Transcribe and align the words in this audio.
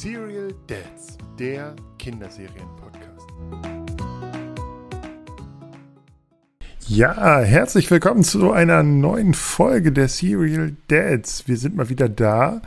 Serial 0.00 0.54
Dads, 0.66 1.18
der 1.38 1.76
Kinderserien-Podcast. 1.98 3.26
Ja, 6.86 7.40
herzlich 7.40 7.90
willkommen 7.90 8.24
zu 8.24 8.50
einer 8.50 8.82
neuen 8.82 9.34
Folge 9.34 9.92
der 9.92 10.08
Serial 10.08 10.74
Dads. 10.88 11.46
Wir 11.48 11.58
sind 11.58 11.76
mal 11.76 11.90
wieder 11.90 12.08
da. 12.08 12.62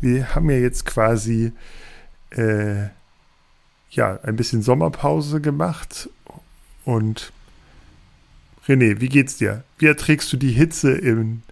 Wir 0.00 0.34
haben 0.34 0.50
ja 0.50 0.56
jetzt 0.56 0.84
quasi 0.84 1.52
äh, 2.30 2.86
ja 3.90 4.18
ein 4.24 4.34
bisschen 4.34 4.62
Sommerpause 4.62 5.40
gemacht 5.40 6.10
und 6.84 7.32
René, 8.66 9.00
wie 9.00 9.08
geht's 9.08 9.36
dir? 9.36 9.62
Wie 9.78 9.86
erträgst 9.86 10.32
du 10.32 10.36
die 10.36 10.50
Hitze 10.50 10.90
im 10.90 11.42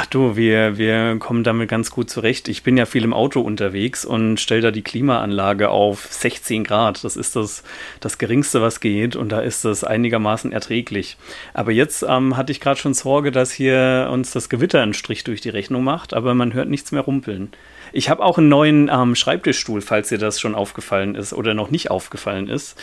Ach 0.00 0.06
du, 0.06 0.36
wir, 0.36 0.78
wir 0.78 1.16
kommen 1.18 1.42
damit 1.42 1.68
ganz 1.68 1.90
gut 1.90 2.08
zurecht. 2.08 2.46
Ich 2.46 2.62
bin 2.62 2.76
ja 2.76 2.86
viel 2.86 3.02
im 3.02 3.12
Auto 3.12 3.40
unterwegs 3.40 4.04
und 4.04 4.38
stelle 4.38 4.60
da 4.60 4.70
die 4.70 4.82
Klimaanlage 4.82 5.70
auf 5.70 6.06
16 6.08 6.62
Grad. 6.62 7.02
Das 7.02 7.16
ist 7.16 7.34
das, 7.34 7.64
das 7.98 8.16
Geringste, 8.16 8.62
was 8.62 8.78
geht 8.78 9.16
und 9.16 9.30
da 9.30 9.40
ist 9.40 9.64
das 9.64 9.82
einigermaßen 9.82 10.52
erträglich. 10.52 11.16
Aber 11.52 11.72
jetzt 11.72 12.04
ähm, 12.08 12.36
hatte 12.36 12.52
ich 12.52 12.60
gerade 12.60 12.78
schon 12.78 12.94
Sorge, 12.94 13.32
dass 13.32 13.50
hier 13.50 14.08
uns 14.12 14.30
das 14.30 14.48
Gewitter 14.48 14.82
einen 14.82 14.94
Strich 14.94 15.24
durch 15.24 15.40
die 15.40 15.48
Rechnung 15.48 15.82
macht, 15.82 16.14
aber 16.14 16.32
man 16.32 16.54
hört 16.54 16.68
nichts 16.68 16.92
mehr 16.92 17.02
rumpeln. 17.02 17.50
Ich 17.92 18.10
habe 18.10 18.22
auch 18.22 18.38
einen 18.38 18.48
neuen 18.48 18.90
ähm, 18.92 19.14
Schreibtischstuhl, 19.14 19.80
falls 19.80 20.08
dir 20.08 20.18
das 20.18 20.40
schon 20.40 20.54
aufgefallen 20.54 21.14
ist 21.14 21.32
oder 21.32 21.54
noch 21.54 21.70
nicht 21.70 21.90
aufgefallen 21.90 22.48
ist. 22.48 22.78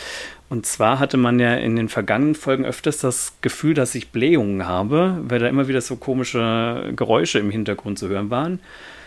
Und 0.48 0.66
zwar 0.66 0.98
hatte 0.98 1.16
man 1.16 1.40
ja 1.40 1.54
in 1.54 1.76
den 1.76 1.88
vergangenen 1.88 2.34
Folgen 2.34 2.64
öfters 2.64 2.98
das 2.98 3.34
Gefühl, 3.40 3.74
dass 3.74 3.94
ich 3.94 4.10
Blähungen 4.10 4.66
habe, 4.66 5.18
weil 5.22 5.40
da 5.40 5.48
immer 5.48 5.68
wieder 5.68 5.80
so 5.80 5.96
komische 5.96 6.92
Geräusche 6.94 7.38
im 7.38 7.50
Hintergrund 7.50 7.98
zu 7.98 8.08
hören 8.08 8.30
waren. 8.30 8.60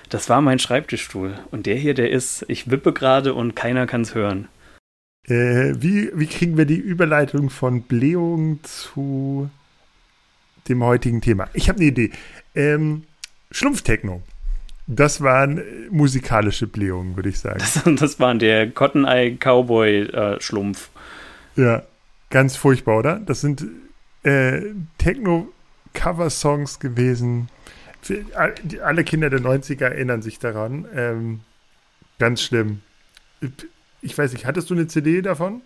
Das 0.10 0.28
war 0.28 0.42
mein 0.42 0.60
Schreibtischstuhl. 0.60 1.40
Und 1.52 1.66
der 1.66 1.76
hier, 1.76 1.94
der 1.94 2.12
ist, 2.12 2.44
ich 2.48 2.70
wippe 2.70 2.94
gerade 2.94 3.34
und 3.34 3.56
keiner 3.56 3.86
kann 3.86 4.02
es 4.02 4.16
hören. 4.16 4.48
Äh, 5.28 5.76
wie, 5.78 6.10
wie 6.14 6.28
kriegen 6.28 6.58
wir 6.58 6.66
die 6.66 6.78
Überleitung 6.78 7.50
von 7.50 7.84
Blähungen 7.84 8.60
zu 8.64 9.50
dem 10.68 10.84
heutigen 10.84 11.22
Thema? 11.22 11.48
Ich 11.54 11.70
habe 11.70 11.78
eine 11.78 11.88
Idee. 11.88 12.12
Ähm, 12.56 13.04
Schlumpftechno. 13.52 14.24
Das 14.92 15.22
waren 15.22 15.62
musikalische 15.92 16.66
Blähungen, 16.66 17.16
würde 17.16 17.30
ich 17.30 17.38
sagen. 17.40 17.60
Das, 17.60 17.84
das 17.86 18.20
waren 18.20 18.40
der 18.40 18.72
Cotton 18.72 19.06
Eye 19.06 19.38
Cowboy 19.38 20.02
äh, 20.02 20.42
Schlumpf. 20.42 20.90
Ja, 21.56 21.84
ganz 22.32 22.56
furchtbar, 22.56 22.98
oder? 22.98 23.20
Das 23.20 23.42
sind 23.42 23.66
äh, 24.24 24.62
Techno-Cover-Songs 24.98 26.80
gewesen. 26.80 27.50
Alle 28.84 29.04
Kinder 29.04 29.30
der 29.30 29.42
90er 29.42 29.86
erinnern 29.86 30.24
sich 30.24 30.40
daran. 30.40 30.88
Ähm, 30.96 31.42
ganz 32.18 32.42
schlimm. 32.42 32.82
Ich 34.02 34.18
weiß 34.18 34.34
nicht, 34.34 34.48
hattest 34.48 34.72
du 34.72 34.74
eine 34.74 34.88
CD 34.88 35.22
davon? 35.22 35.62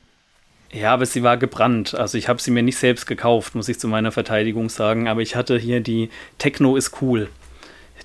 Ja, 0.69 0.93
aber 0.93 1.05
sie 1.05 1.23
war 1.23 1.37
gebrannt. 1.37 1.95
Also 1.95 2.17
ich 2.17 2.27
habe 2.27 2.41
sie 2.41 2.51
mir 2.51 2.63
nicht 2.63 2.77
selbst 2.77 3.05
gekauft, 3.05 3.55
muss 3.55 3.69
ich 3.69 3.79
zu 3.79 3.87
meiner 3.87 4.11
Verteidigung 4.11 4.67
sagen. 4.67 5.07
Aber 5.07 5.21
ich 5.21 5.37
hatte 5.37 5.57
hier 5.57 5.79
die 5.79 6.09
Techno 6.39 6.75
ist 6.75 7.01
cool. 7.01 7.29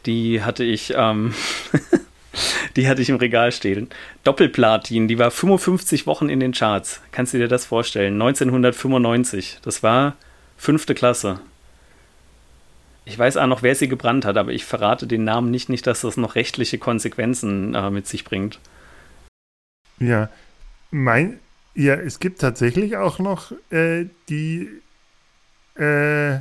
Die 0.07 0.43
hatte 0.43 0.65
ich 0.65 0.95
ähm, 0.97 1.35
Die 2.77 2.89
hatte 2.89 3.03
ich 3.03 3.11
im 3.11 3.17
Regal 3.17 3.53
stehen. 3.53 3.89
Doppelplatin, 4.25 5.09
die 5.09 5.19
war 5.19 5.31
55 5.31 6.07
Wochen 6.07 6.29
in 6.29 6.41
den 6.41 6.53
Charts. 6.53 7.01
Kannst 7.13 7.35
du 7.35 7.39
dir 7.39 7.49
das 7.49 7.67
vorstellen? 7.67 8.15
1995. 8.15 9.59
Das 9.63 9.83
war 9.83 10.17
fünfte 10.57 10.95
Klasse. 10.95 11.41
Ich 13.05 13.19
weiß 13.19 13.39
auch 13.39 13.47
noch, 13.47 13.63
wer 13.63 13.75
sie 13.75 13.89
gebrannt 13.89 14.25
hat, 14.25 14.37
aber 14.37 14.53
ich 14.53 14.65
verrate 14.65 15.07
den 15.07 15.25
Namen 15.25 15.51
nicht, 15.51 15.69
nicht, 15.69 15.87
dass 15.87 16.03
das 16.03 16.17
noch 16.17 16.35
rechtliche 16.35 16.79
Konsequenzen 16.79 17.75
äh, 17.75 17.91
mit 17.91 18.07
sich 18.07 18.25
bringt. 18.25 18.59
Ja, 19.99 20.29
mein, 20.91 21.41
ja, 21.75 21.95
es 21.95 22.21
gibt 22.21 22.41
tatsächlich 22.41 22.97
auch 22.97 23.19
noch 23.19 23.53
äh, 23.71 24.07
die, 24.29 24.69
äh, 25.75 26.41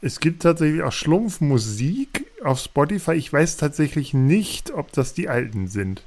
es 0.00 0.20
gibt 0.20 0.42
tatsächlich 0.42 0.82
auch 0.82 0.92
Schlumpfmusik 0.92 2.26
auf 2.44 2.60
Spotify. 2.60 3.12
Ich 3.12 3.32
weiß 3.32 3.56
tatsächlich 3.56 4.14
nicht, 4.14 4.70
ob 4.72 4.92
das 4.92 5.12
die 5.12 5.28
alten 5.28 5.68
sind. 5.68 6.02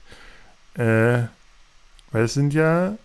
Äh, 0.75 1.23
weil 2.11 2.23
es 2.23 2.33
sind 2.33 2.53
ja. 2.53 2.97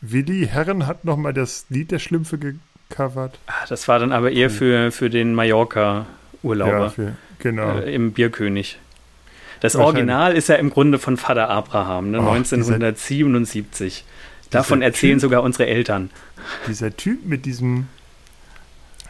Willi 0.00 0.48
Herren 0.48 0.86
hat 0.86 1.04
nochmal 1.04 1.32
das 1.32 1.66
Lied 1.68 1.90
der 1.90 2.00
Schlümpfe 2.00 2.38
gecovert. 2.38 3.38
Ach, 3.46 3.68
das 3.68 3.86
war 3.86 3.98
dann 3.98 4.10
aber 4.10 4.32
eher 4.32 4.50
für, 4.50 4.90
für 4.90 5.10
den 5.10 5.34
Mallorca-Urlauber. 5.34 6.72
Ja, 6.72 6.88
für, 6.88 7.16
genau. 7.38 7.78
Äh, 7.78 7.94
Im 7.94 8.12
Bierkönig. 8.12 8.78
Das 9.60 9.76
Original 9.76 10.34
ist 10.34 10.48
ja 10.48 10.56
im 10.56 10.70
Grunde 10.70 10.98
von 10.98 11.16
Vater 11.16 11.48
Abraham, 11.48 12.10
ne, 12.10 12.20
oh, 12.20 12.30
1977. 12.30 14.04
Dieser, 14.04 14.50
Davon 14.50 14.80
dieser 14.80 14.86
erzählen 14.86 15.12
typ, 15.14 15.20
sogar 15.20 15.44
unsere 15.44 15.68
Eltern. 15.68 16.10
Dieser 16.66 16.96
Typ 16.96 17.24
mit 17.24 17.46
diesem 17.46 17.86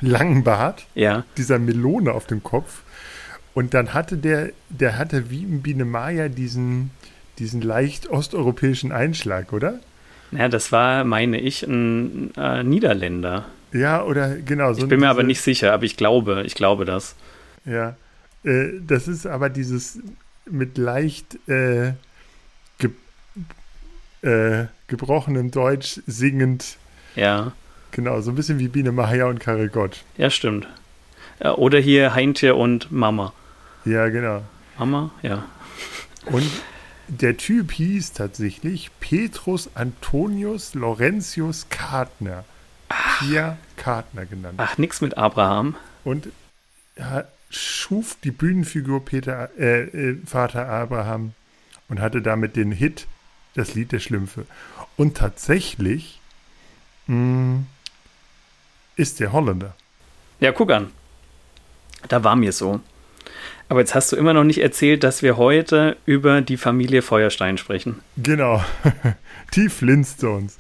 langen 0.02 0.44
Bart, 0.44 0.86
ja. 0.94 1.24
dieser 1.36 1.58
Melone 1.58 2.12
auf 2.12 2.26
dem 2.26 2.42
Kopf. 2.42 2.82
Und 3.54 3.74
dann 3.74 3.94
hatte 3.94 4.16
der, 4.16 4.50
der 4.68 4.98
hatte 4.98 5.30
wie 5.30 5.42
im 5.42 5.62
Biene 5.62 5.84
Maya 5.84 6.28
diesen, 6.28 6.90
diesen 7.38 7.60
leicht 7.60 8.08
osteuropäischen 8.08 8.92
Einschlag, 8.92 9.52
oder? 9.52 9.78
Ja, 10.32 10.48
das 10.48 10.72
war, 10.72 11.04
meine 11.04 11.38
ich, 11.38 11.62
ein 11.62 12.34
äh, 12.36 12.62
Niederländer. 12.62 13.46
Ja, 13.72 14.02
oder 14.04 14.36
genau. 14.36 14.72
So 14.72 14.82
ich 14.82 14.88
bin 14.88 15.00
mir 15.00 15.08
aber 15.08 15.22
nicht 15.22 15.40
sicher, 15.40 15.72
aber 15.72 15.84
ich 15.84 15.96
glaube, 15.96 16.42
ich 16.46 16.54
glaube 16.54 16.84
das. 16.84 17.14
Ja, 17.64 17.96
äh, 18.44 18.69
das 18.86 19.08
ist 19.08 19.26
aber 19.26 19.50
dieses 19.50 20.00
mit 20.46 20.78
leicht 20.78 21.36
äh, 21.48 21.92
ge 22.78 22.90
äh, 24.22 24.66
gebrochenem 24.88 25.50
Deutsch 25.50 26.00
singend. 26.06 26.76
Ja. 27.14 27.52
Genau, 27.92 28.20
so 28.20 28.30
ein 28.30 28.34
bisschen 28.34 28.58
wie 28.58 28.69
Biene 28.69 28.91
Maya 28.91 29.26
und 29.26 29.38
Karel 29.38 29.69
Gott. 29.69 30.03
Ja, 30.16 30.30
stimmt. 30.30 30.66
Oder 31.41 31.78
hier 31.78 32.14
Heintje 32.14 32.54
und 32.54 32.91
Mama. 32.91 33.32
Ja, 33.84 34.08
genau. 34.08 34.42
Mama, 34.78 35.10
ja. 35.22 35.44
Und 36.26 36.50
der 37.08 37.36
Typ 37.36 37.72
hieß 37.72 38.12
tatsächlich 38.12 38.91
Petrus 39.00 39.70
Antonius 39.75 40.75
Laurentius 40.75 41.66
Kartner. 41.69 42.44
Pierre 43.19 43.58
Kartner 43.76 44.25
genannt. 44.25 44.54
Ach, 44.58 44.78
nix 44.78 45.00
mit 45.00 45.19
Abraham. 45.19 45.76
Und 46.04 46.28
er 46.94 47.28
schuf 47.50 48.16
die 48.22 48.31
Bühnenfigur 48.31 49.04
Peter, 49.04 49.50
äh, 49.58 49.82
äh, 49.82 50.16
Vater 50.26 50.69
Abraham 50.69 51.34
und 51.88 52.00
hatte 52.00 52.22
damit 52.22 52.56
den 52.56 52.72
Hit, 52.72 53.06
das 53.54 53.75
Lied 53.75 53.92
der 53.92 53.98
Schlümpfe. 53.98 54.47
Und 54.97 55.16
tatsächlich 55.16 56.20
mh, 57.06 57.14
hm, 57.14 57.66
ist 58.97 59.20
der 59.20 59.32
Holländer. 59.32 59.75
Ja, 60.41 60.53
guck 60.53 60.70
an. 60.70 60.91
Da 62.08 62.25
war 62.25 62.36
mir 62.36 62.53
so. 62.53 62.80
Aber 63.69 63.80
jetzt 63.80 63.94
hast 63.94 64.12
du 64.12 64.16
immer 64.16 64.34
noch 64.34 64.44
nicht 64.44 64.60
erzählt, 64.60 65.03
dass 65.03 65.22
wir 65.22 65.36
heute 65.36 65.97
über 66.04 66.42
die 66.42 66.56
Familie 66.56 67.00
Feuerstein 67.00 67.56
sprechen. 67.56 68.00
Genau. 68.16 68.62
die 69.54 69.69
Flintstones. 69.69 70.58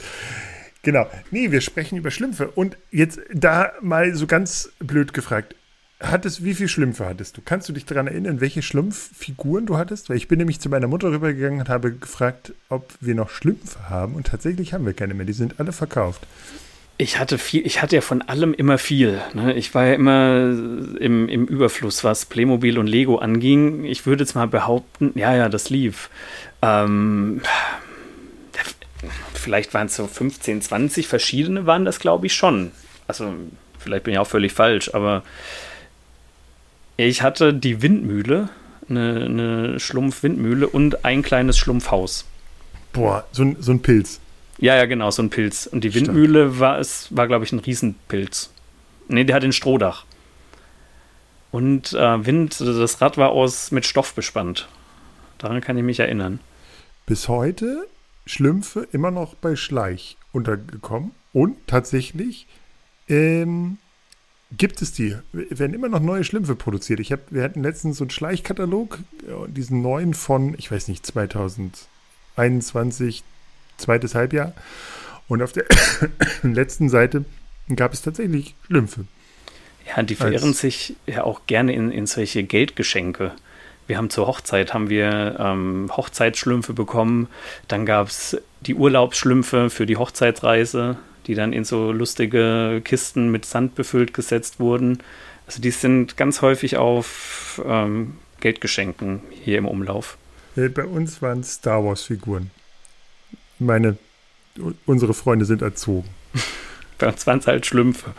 Genau. 0.82 1.06
Nee, 1.30 1.50
wir 1.50 1.60
sprechen 1.60 1.98
über 1.98 2.10
Schlümpfe. 2.10 2.50
Und 2.50 2.76
jetzt 2.90 3.20
da 3.32 3.72
mal 3.80 4.14
so 4.14 4.26
ganz 4.26 4.72
blöd 4.78 5.12
gefragt. 5.12 5.54
Hattest, 6.00 6.42
wie 6.44 6.54
viele 6.54 6.68
Schlümpfe 6.68 7.06
hattest 7.06 7.36
du? 7.36 7.42
Kannst 7.44 7.68
du 7.68 7.72
dich 7.72 7.84
daran 7.84 8.08
erinnern, 8.08 8.40
welche 8.40 8.62
Schlumpffiguren 8.62 9.66
du 9.66 9.76
hattest? 9.76 10.10
Weil 10.10 10.16
ich 10.16 10.26
bin 10.26 10.38
nämlich 10.38 10.58
zu 10.60 10.68
meiner 10.68 10.88
Mutter 10.88 11.12
rübergegangen 11.12 11.60
und 11.60 11.68
habe 11.68 11.92
gefragt, 11.92 12.54
ob 12.68 12.92
wir 13.00 13.14
noch 13.14 13.30
Schlümpfe 13.30 13.88
haben. 13.88 14.14
Und 14.14 14.26
tatsächlich 14.26 14.72
haben 14.72 14.84
wir 14.84 14.94
keine 14.94 15.14
mehr. 15.14 15.26
Die 15.26 15.32
sind 15.32 15.60
alle 15.60 15.72
verkauft. 15.72 16.26
Ich 16.98 17.18
hatte 17.18 17.38
viel, 17.38 17.66
ich 17.66 17.82
hatte 17.82 17.96
ja 17.96 18.02
von 18.02 18.22
allem 18.22 18.54
immer 18.54 18.78
viel. 18.78 19.20
Ne? 19.34 19.54
Ich 19.54 19.74
war 19.74 19.86
ja 19.86 19.94
immer 19.94 20.50
im, 21.00 21.28
im 21.28 21.46
Überfluss, 21.46 22.04
was 22.04 22.26
Playmobil 22.26 22.78
und 22.78 22.86
Lego 22.86 23.18
anging. 23.18 23.84
Ich 23.84 24.06
würde 24.06 24.24
jetzt 24.24 24.34
mal 24.34 24.46
behaupten, 24.46 25.12
ja, 25.14 25.34
ja, 25.34 25.48
das 25.48 25.70
lief. 25.70 26.10
Ähm, 26.60 27.40
vielleicht 29.34 29.74
waren 29.74 29.86
es 29.86 29.96
so 29.96 30.06
15, 30.06 30.62
20 30.62 31.08
verschiedene 31.08 31.66
waren 31.66 31.84
das, 31.84 31.98
glaube 31.98 32.26
ich, 32.26 32.34
schon. 32.34 32.70
Also, 33.08 33.34
vielleicht 33.78 34.04
bin 34.04 34.14
ich 34.14 34.18
auch 34.20 34.26
völlig 34.26 34.52
falsch, 34.52 34.94
aber 34.94 35.22
ich 36.96 37.22
hatte 37.22 37.52
die 37.52 37.82
Windmühle, 37.82 38.48
eine, 38.88 39.24
eine 39.24 39.80
Schlumpfwindmühle 39.80 40.68
und 40.68 41.04
ein 41.04 41.22
kleines 41.22 41.58
Schlumpfhaus. 41.58 42.26
Boah, 42.92 43.26
so, 43.32 43.56
so 43.58 43.72
ein 43.72 43.80
Pilz. 43.80 44.20
Ja, 44.62 44.76
ja, 44.76 44.86
genau, 44.86 45.10
so 45.10 45.22
ein 45.22 45.28
Pilz. 45.28 45.66
Und 45.66 45.82
die 45.82 45.92
Windmühle 45.92 46.46
Stark. 46.46 46.60
war, 46.60 46.78
es 46.78 47.08
war, 47.10 47.26
glaube 47.26 47.44
ich, 47.44 47.50
ein 47.50 47.58
Riesenpilz. 47.58 48.50
Nee, 49.08 49.24
der 49.24 49.34
hat 49.34 49.42
ein 49.42 49.52
Strohdach. 49.52 50.04
Und 51.50 51.92
äh, 51.94 52.24
Wind, 52.24 52.60
das 52.60 53.00
Rad 53.00 53.18
war 53.18 53.30
aus 53.30 53.72
mit 53.72 53.86
Stoff 53.86 54.14
bespannt. 54.14 54.68
Daran 55.38 55.60
kann 55.62 55.76
ich 55.76 55.82
mich 55.82 55.98
erinnern. 55.98 56.38
Bis 57.06 57.26
heute 57.26 57.88
Schlümpfe 58.24 58.86
immer 58.92 59.10
noch 59.10 59.34
bei 59.34 59.56
Schleich 59.56 60.16
untergekommen 60.30 61.10
und 61.32 61.56
tatsächlich 61.66 62.46
ähm, 63.08 63.78
gibt 64.56 64.80
es 64.80 64.92
die. 64.92 65.16
Werden 65.32 65.74
immer 65.74 65.88
noch 65.88 65.98
neue 65.98 66.22
Schlümpfe 66.22 66.54
produziert. 66.54 67.00
Ich 67.00 67.10
hab, 67.10 67.32
wir 67.32 67.42
hatten 67.42 67.64
letztens 67.64 67.96
so 67.96 68.04
einen 68.04 68.10
Schleichkatalog, 68.10 69.00
diesen 69.48 69.82
neuen 69.82 70.14
von, 70.14 70.54
ich 70.56 70.70
weiß 70.70 70.86
nicht, 70.86 71.04
2021, 71.04 73.24
zweites 73.82 74.14
Halbjahr. 74.14 74.52
Und 75.28 75.42
auf 75.42 75.52
der 75.52 75.64
letzten 76.42 76.88
Seite 76.88 77.24
gab 77.74 77.92
es 77.92 78.02
tatsächlich 78.02 78.54
Schlümpfe. 78.66 79.04
Ja, 79.86 80.02
die 80.02 80.14
verirren 80.14 80.54
sich 80.54 80.94
ja 81.06 81.24
auch 81.24 81.42
gerne 81.46 81.74
in, 81.74 81.90
in 81.90 82.06
solche 82.06 82.42
Geldgeschenke. 82.44 83.32
Wir 83.86 83.98
haben 83.98 84.10
zur 84.10 84.26
Hochzeit 84.26 84.74
haben 84.74 84.88
wir 84.88 85.36
ähm, 85.38 85.90
Hochzeitsschlümpfe 85.94 86.72
bekommen. 86.72 87.28
Dann 87.68 87.84
gab 87.84 88.08
es 88.08 88.40
die 88.60 88.74
Urlaubsschlümpfe 88.74 89.70
für 89.70 89.86
die 89.86 89.96
Hochzeitsreise, 89.96 90.98
die 91.26 91.34
dann 91.34 91.52
in 91.52 91.64
so 91.64 91.92
lustige 91.92 92.80
Kisten 92.84 93.30
mit 93.30 93.44
Sand 93.44 93.74
befüllt 93.74 94.14
gesetzt 94.14 94.60
wurden. 94.60 94.98
Also 95.46 95.60
die 95.60 95.72
sind 95.72 96.16
ganz 96.16 96.42
häufig 96.42 96.76
auf 96.76 97.60
ähm, 97.66 98.18
Geldgeschenken 98.40 99.20
hier 99.30 99.58
im 99.58 99.66
Umlauf. 99.66 100.16
Bei 100.54 100.84
uns 100.84 101.20
waren 101.22 101.40
es 101.40 101.54
Star 101.54 101.84
Wars-Figuren. 101.84 102.50
Meine, 103.66 103.96
unsere 104.86 105.14
Freunde 105.14 105.44
sind 105.44 105.62
erzogen. 105.62 106.08
Bei 106.98 107.08
uns 107.08 107.26
waren 107.26 107.38
es 107.38 107.46
halt 107.46 107.66
Schlümpfe. 107.66 108.12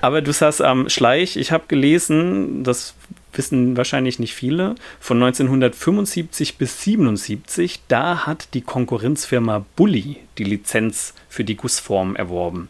Aber 0.00 0.22
du 0.22 0.32
sagst 0.32 0.62
am 0.62 0.82
ähm, 0.82 0.88
Schleich, 0.88 1.36
ich 1.36 1.50
habe 1.50 1.64
gelesen, 1.66 2.62
das 2.62 2.94
wissen 3.32 3.76
wahrscheinlich 3.76 4.18
nicht 4.18 4.34
viele, 4.34 4.74
von 5.00 5.22
1975 5.22 6.56
bis 6.56 6.82
77, 6.82 7.80
da 7.88 8.26
hat 8.26 8.54
die 8.54 8.60
Konkurrenzfirma 8.60 9.64
Bully 9.76 10.18
die 10.38 10.44
Lizenz 10.44 11.14
für 11.28 11.42
die 11.42 11.56
Gussform 11.56 12.14
erworben 12.16 12.68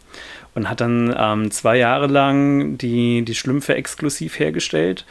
und 0.55 0.69
hat 0.69 0.81
dann 0.81 1.13
ähm, 1.17 1.51
zwei 1.51 1.77
Jahre 1.77 2.07
lang 2.07 2.77
die, 2.77 3.23
die 3.23 3.35
Schlümpfe 3.35 3.75
exklusiv 3.75 4.39
hergestellt. 4.39 5.05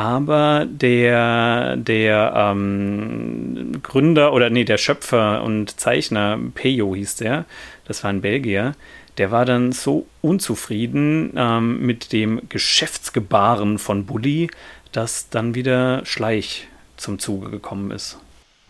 Aber 0.00 0.64
der, 0.64 1.76
der 1.76 2.32
ähm, 2.34 3.82
Gründer 3.82 4.32
oder 4.32 4.48
nee, 4.48 4.64
der 4.64 4.78
Schöpfer 4.78 5.42
und 5.42 5.78
Zeichner, 5.78 6.38
Peyo 6.54 6.94
hieß 6.94 7.16
der, 7.16 7.44
das 7.84 8.02
war 8.02 8.08
ein 8.08 8.22
Belgier, 8.22 8.72
der 9.18 9.30
war 9.30 9.44
dann 9.44 9.72
so 9.72 10.06
unzufrieden 10.22 11.34
ähm, 11.36 11.84
mit 11.84 12.14
dem 12.14 12.40
Geschäftsgebaren 12.48 13.78
von 13.78 14.06
Bully, 14.06 14.50
dass 14.90 15.28
dann 15.28 15.54
wieder 15.54 16.06
Schleich 16.06 16.66
zum 16.96 17.18
Zuge 17.18 17.50
gekommen 17.50 17.90
ist. 17.90 18.16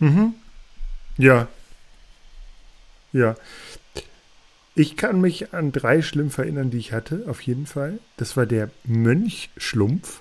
Mhm. 0.00 0.34
Ja. 1.16 1.46
Ja. 3.12 3.36
Ich 4.74 4.96
kann 4.96 5.20
mich 5.20 5.54
an 5.54 5.70
drei 5.70 6.02
Schlümpfe 6.02 6.42
erinnern, 6.42 6.70
die 6.72 6.78
ich 6.78 6.92
hatte, 6.92 7.22
auf 7.28 7.40
jeden 7.42 7.66
Fall. 7.66 8.00
Das 8.16 8.36
war 8.36 8.46
der 8.46 8.70
Mönchschlumpf, 8.82 10.19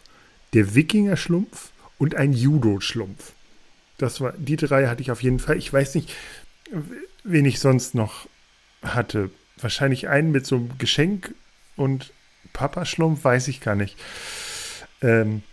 der 0.53 0.75
Wikinger-Schlumpf 0.75 1.71
und 1.97 2.15
ein 2.15 2.33
Judo-Schlumpf. 2.33 3.33
Das 3.97 4.21
war, 4.21 4.33
die 4.37 4.55
drei 4.55 4.87
hatte 4.87 5.01
ich 5.01 5.11
auf 5.11 5.21
jeden 5.21 5.39
Fall. 5.39 5.57
Ich 5.57 5.71
weiß 5.71 5.95
nicht, 5.95 6.13
wen 7.23 7.45
ich 7.45 7.59
sonst 7.59 7.95
noch 7.95 8.27
hatte 8.81 9.29
wahrscheinlich 9.57 10.07
einen 10.07 10.31
mit 10.31 10.45
so 10.45 10.55
einem 10.55 10.77
Geschenk 10.77 11.35
und 11.75 12.13
Papaschlumpf, 12.53 13.23
weiß 13.23 13.49
ich 13.49 13.61
gar 13.61 13.75
nicht. 13.75 13.97
Ähm, 15.01 15.43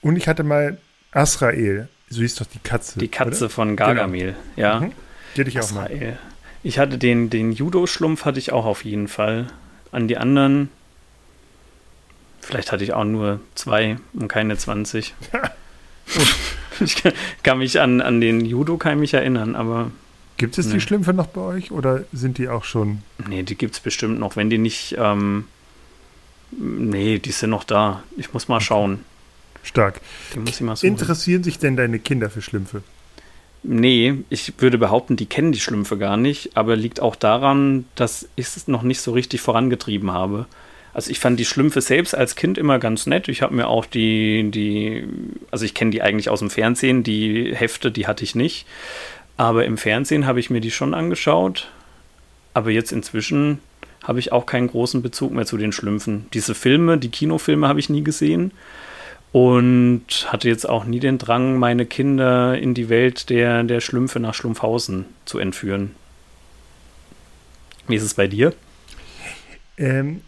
und 0.00 0.16
ich 0.16 0.28
hatte 0.28 0.44
mal 0.44 0.78
Asrael, 1.10 1.88
so 2.08 2.22
hieß 2.22 2.36
doch 2.36 2.46
die 2.46 2.58
Katze. 2.60 2.98
Die 2.98 3.08
Katze 3.08 3.46
oder? 3.46 3.50
von 3.50 3.76
Gargamel, 3.76 4.34
genau. 4.34 4.38
ja. 4.56 4.80
Mhm. 4.80 4.92
Die 5.34 5.40
hatte 5.40 5.50
ich 5.50 5.60
auch 5.60 5.72
mal. 5.72 6.18
Ich 6.62 6.78
hatte 6.78 6.98
den, 6.98 7.30
den 7.30 7.52
Judo-Schlumpf 7.52 8.24
hatte 8.24 8.38
ich 8.38 8.52
auch 8.52 8.64
auf 8.64 8.84
jeden 8.84 9.08
Fall. 9.08 9.46
An 9.92 10.08
die 10.08 10.16
anderen, 10.16 10.70
vielleicht 12.46 12.72
hatte 12.72 12.84
ich 12.84 12.92
auch 12.92 13.04
nur 13.04 13.40
zwei 13.54 13.98
und 14.14 14.28
keine 14.28 14.56
20. 14.56 15.14
ich 16.80 17.02
kann 17.42 17.58
mich 17.58 17.80
an, 17.80 18.00
an 18.00 18.20
den 18.20 18.44
Judo 18.44 18.76
kann 18.76 19.00
mich 19.00 19.14
erinnern, 19.14 19.56
aber 19.56 19.90
Gibt 20.38 20.58
es 20.58 20.68
die 20.68 20.80
Schlümpfe 20.80 21.14
noch 21.14 21.28
bei 21.28 21.40
euch 21.40 21.70
oder 21.70 22.04
sind 22.12 22.36
die 22.36 22.48
auch 22.48 22.64
schon? 22.64 22.98
Nee, 23.26 23.42
die 23.42 23.54
gibt 23.54 23.74
es 23.74 23.80
bestimmt 23.80 24.18
noch. 24.18 24.36
Wenn 24.36 24.50
die 24.50 24.58
nicht. 24.58 24.94
Ähm, 24.98 25.46
nee, 26.50 27.18
die 27.18 27.32
sind 27.32 27.50
noch 27.50 27.64
da. 27.64 28.02
Ich 28.18 28.34
muss 28.34 28.46
mal 28.46 28.60
schauen. 28.60 29.00
Stark. 29.62 30.00
Interessieren 30.82 31.42
sich 31.42 31.58
denn 31.58 31.76
deine 31.76 31.98
Kinder 31.98 32.28
für 32.28 32.42
Schlümpfe? 32.42 32.82
Nee, 33.62 34.18
ich 34.28 34.52
würde 34.58 34.78
behaupten, 34.78 35.16
die 35.16 35.26
kennen 35.26 35.50
die 35.50 35.58
Schlümpfe 35.58 35.98
gar 35.98 36.16
nicht, 36.16 36.56
aber 36.56 36.76
liegt 36.76 37.00
auch 37.00 37.16
daran, 37.16 37.86
dass 37.96 38.28
ich 38.36 38.46
es 38.46 38.68
noch 38.68 38.82
nicht 38.82 39.00
so 39.00 39.12
richtig 39.12 39.40
vorangetrieben 39.40 40.12
habe. 40.12 40.46
Also 40.96 41.10
ich 41.10 41.18
fand 41.18 41.38
die 41.38 41.44
Schlümpfe 41.44 41.82
selbst 41.82 42.14
als 42.14 42.36
Kind 42.36 42.56
immer 42.56 42.78
ganz 42.78 43.04
nett. 43.04 43.28
Ich 43.28 43.42
habe 43.42 43.54
mir 43.54 43.68
auch 43.68 43.84
die, 43.84 44.50
die, 44.50 45.06
also 45.50 45.66
ich 45.66 45.74
kenne 45.74 45.90
die 45.90 46.00
eigentlich 46.00 46.30
aus 46.30 46.38
dem 46.38 46.48
Fernsehen, 46.48 47.02
die 47.02 47.54
Hefte, 47.54 47.90
die 47.90 48.06
hatte 48.06 48.24
ich 48.24 48.34
nicht. 48.34 48.66
Aber 49.36 49.66
im 49.66 49.76
Fernsehen 49.76 50.24
habe 50.24 50.40
ich 50.40 50.48
mir 50.48 50.62
die 50.62 50.70
schon 50.70 50.94
angeschaut. 50.94 51.70
Aber 52.54 52.70
jetzt 52.70 52.92
inzwischen 52.92 53.58
habe 54.04 54.20
ich 54.20 54.32
auch 54.32 54.46
keinen 54.46 54.68
großen 54.68 55.02
Bezug 55.02 55.34
mehr 55.34 55.44
zu 55.44 55.58
den 55.58 55.70
Schlümpfen. 55.70 56.28
Diese 56.32 56.54
Filme, 56.54 56.96
die 56.96 57.10
Kinofilme 57.10 57.68
habe 57.68 57.78
ich 57.78 57.90
nie 57.90 58.02
gesehen. 58.02 58.52
Und 59.32 60.28
hatte 60.32 60.48
jetzt 60.48 60.66
auch 60.66 60.86
nie 60.86 61.00
den 61.00 61.18
Drang, 61.18 61.58
meine 61.58 61.84
Kinder 61.84 62.56
in 62.56 62.72
die 62.72 62.88
Welt 62.88 63.28
der, 63.28 63.64
der 63.64 63.82
Schlümpfe 63.82 64.18
nach 64.18 64.32
Schlumpfhausen 64.32 65.04
zu 65.26 65.38
entführen. 65.38 65.94
Wie 67.86 67.96
ist 67.96 68.02
es 68.02 68.14
bei 68.14 68.28
dir? 68.28 68.54
Ähm, 69.76 70.22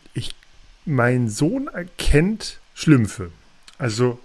mein 0.89 1.29
Sohn 1.29 1.69
erkennt 1.69 2.61
Schlümpfe. 2.75 3.31
Also 3.77 4.19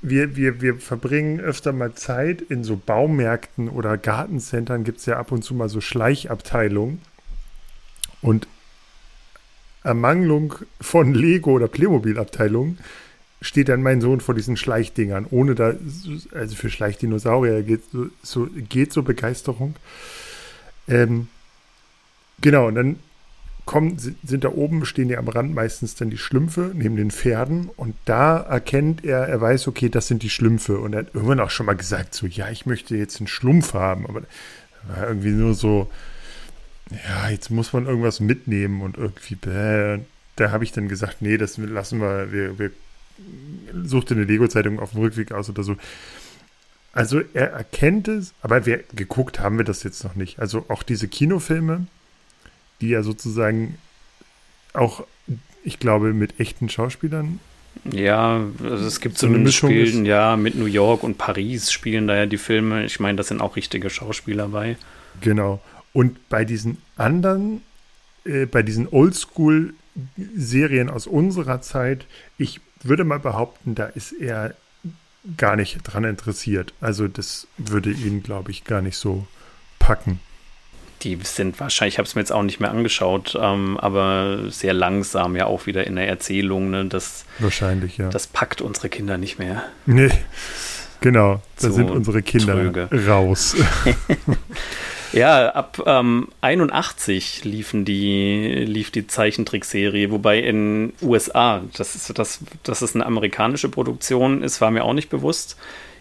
wir, 0.00 0.36
wir, 0.36 0.60
wir 0.60 0.76
verbringen 0.76 1.40
öfter 1.40 1.72
mal 1.72 1.94
Zeit 1.94 2.40
in 2.42 2.62
so 2.62 2.76
Baumärkten 2.76 3.68
oder 3.68 3.98
Gartencentern, 3.98 4.84
gibt 4.84 5.00
es 5.00 5.06
ja 5.06 5.18
ab 5.18 5.32
und 5.32 5.42
zu 5.42 5.54
mal 5.54 5.68
so 5.68 5.80
Schleichabteilungen. 5.80 7.00
Und 8.22 8.46
Ermangelung 9.82 10.54
von 10.80 11.12
Lego- 11.12 11.52
oder 11.52 11.68
Playmobil-Abteilungen 11.68 12.78
steht 13.42 13.68
dann 13.68 13.82
mein 13.82 14.00
Sohn 14.00 14.20
vor 14.20 14.34
diesen 14.34 14.56
Schleichdingern, 14.56 15.26
ohne 15.30 15.54
da, 15.54 15.74
also 16.32 16.54
für 16.56 16.70
Schleichdinosaurier 16.70 17.62
geht 17.62 17.82
so 18.22 18.48
geht 18.68 18.92
so 18.92 19.02
Begeisterung. 19.02 19.74
Ähm, 20.88 21.28
genau, 22.40 22.68
und 22.68 22.76
dann 22.76 22.96
kommen, 23.64 23.98
sind 23.98 24.44
da 24.44 24.50
oben, 24.50 24.84
stehen 24.84 25.08
ja 25.08 25.18
am 25.18 25.28
Rand 25.28 25.54
meistens 25.54 25.94
dann 25.94 26.10
die 26.10 26.18
Schlümpfe 26.18 26.72
neben 26.74 26.96
den 26.96 27.10
Pferden 27.10 27.70
und 27.76 27.94
da 28.04 28.38
erkennt 28.38 29.04
er, 29.04 29.20
er 29.20 29.40
weiß, 29.40 29.68
okay, 29.68 29.88
das 29.88 30.06
sind 30.06 30.22
die 30.22 30.30
Schlümpfe 30.30 30.78
und 30.78 30.92
er 30.92 31.00
hat 31.00 31.14
irgendwann 31.14 31.40
auch 31.40 31.50
schon 31.50 31.66
mal 31.66 31.76
gesagt, 31.76 32.14
so, 32.14 32.26
ja, 32.26 32.50
ich 32.50 32.66
möchte 32.66 32.96
jetzt 32.96 33.20
einen 33.20 33.26
Schlumpf 33.26 33.74
haben, 33.74 34.06
aber 34.06 34.22
irgendwie 35.00 35.30
nur 35.30 35.54
so, 35.54 35.90
ja, 36.90 37.30
jetzt 37.30 37.50
muss 37.50 37.72
man 37.72 37.86
irgendwas 37.86 38.20
mitnehmen 38.20 38.82
und 38.82 38.98
irgendwie, 38.98 39.34
bäh. 39.34 40.00
da 40.36 40.50
habe 40.50 40.64
ich 40.64 40.72
dann 40.72 40.88
gesagt, 40.88 41.22
nee, 41.22 41.38
das 41.38 41.56
lassen 41.56 42.00
wir, 42.00 42.32
wir, 42.32 42.58
wir 42.58 42.70
suchte 43.84 44.14
eine 44.14 44.24
Lego-Zeitung 44.24 44.80
auf 44.80 44.90
dem 44.90 45.00
Rückweg 45.00 45.32
aus 45.32 45.48
oder 45.48 45.62
so. 45.62 45.76
Also 46.92 47.22
er 47.32 47.50
erkennt 47.50 48.08
es, 48.08 48.34
aber 48.40 48.66
wir 48.66 48.84
geguckt 48.94 49.40
haben 49.40 49.56
wir 49.56 49.64
das 49.64 49.82
jetzt 49.82 50.04
noch 50.04 50.14
nicht. 50.14 50.38
Also 50.38 50.66
auch 50.68 50.82
diese 50.82 51.08
Kinofilme, 51.08 51.86
die 52.80 52.88
ja 52.88 53.02
sozusagen 53.02 53.78
auch, 54.72 55.04
ich 55.62 55.78
glaube, 55.78 56.12
mit 56.12 56.40
echten 56.40 56.68
Schauspielern. 56.68 57.38
Ja, 57.90 58.44
also 58.62 58.86
es 58.86 59.00
gibt 59.00 59.18
so 59.18 59.26
zumindest 59.26 59.56
Spielen, 59.56 60.04
ja, 60.04 60.36
mit 60.36 60.54
New 60.54 60.66
York 60.66 61.02
und 61.02 61.18
Paris 61.18 61.72
spielen 61.72 62.06
da 62.06 62.16
ja 62.16 62.26
die 62.26 62.38
Filme. 62.38 62.84
Ich 62.84 63.00
meine, 63.00 63.16
das 63.16 63.28
sind 63.28 63.40
auch 63.40 63.56
richtige 63.56 63.90
Schauspieler 63.90 64.48
bei. 64.48 64.76
Genau. 65.20 65.60
Und 65.92 66.28
bei 66.28 66.44
diesen 66.44 66.78
anderen, 66.96 67.62
äh, 68.24 68.46
bei 68.46 68.62
diesen 68.62 68.88
Oldschool-Serien 68.88 70.90
aus 70.90 71.06
unserer 71.06 71.60
Zeit, 71.62 72.06
ich 72.38 72.60
würde 72.82 73.04
mal 73.04 73.20
behaupten, 73.20 73.74
da 73.74 73.86
ist 73.86 74.12
er 74.12 74.54
gar 75.36 75.56
nicht 75.56 75.78
dran 75.82 76.04
interessiert. 76.04 76.74
Also 76.80 77.08
das 77.08 77.46
würde 77.56 77.90
ihn, 77.90 78.22
glaube 78.22 78.50
ich, 78.50 78.64
gar 78.64 78.82
nicht 78.82 78.96
so 78.96 79.26
packen 79.78 80.20
die 81.02 81.18
sind 81.22 81.60
wahrscheinlich, 81.60 81.94
ich 81.94 81.98
habe 81.98 82.06
es 82.06 82.14
mir 82.14 82.22
jetzt 82.22 82.32
auch 82.32 82.42
nicht 82.42 82.60
mehr 82.60 82.70
angeschaut, 82.70 83.36
ähm, 83.40 83.76
aber 83.78 84.50
sehr 84.50 84.72
langsam 84.72 85.36
ja 85.36 85.46
auch 85.46 85.66
wieder 85.66 85.86
in 85.86 85.96
der 85.96 86.08
Erzählung. 86.08 86.70
Ne? 86.70 86.86
Das, 86.86 87.24
wahrscheinlich, 87.38 87.98
ja. 87.98 88.08
Das 88.08 88.26
packt 88.26 88.60
unsere 88.60 88.88
Kinder 88.88 89.18
nicht 89.18 89.38
mehr. 89.38 89.64
Nee, 89.86 90.10
genau. 91.00 91.42
Da 91.60 91.68
so 91.68 91.72
sind 91.72 91.90
unsere 91.90 92.22
Kinder 92.22 92.54
tröge. 92.54 92.88
raus. 93.06 93.54
ja, 95.12 95.50
ab 95.50 95.82
ähm, 95.84 96.28
81 96.40 97.44
liefen 97.44 97.84
die, 97.84 98.64
lief 98.66 98.90
die 98.90 99.06
Zeichentrickserie, 99.06 100.10
wobei 100.10 100.38
in 100.38 100.94
USA, 101.02 101.62
das 101.76 101.94
ist, 101.94 102.18
das, 102.18 102.40
dass 102.62 102.82
es 102.82 102.94
eine 102.94 103.04
amerikanische 103.04 103.68
Produktion 103.68 104.42
ist, 104.42 104.60
war 104.60 104.70
mir 104.70 104.84
auch 104.84 104.94
nicht 104.94 105.10
bewusst 105.10 105.56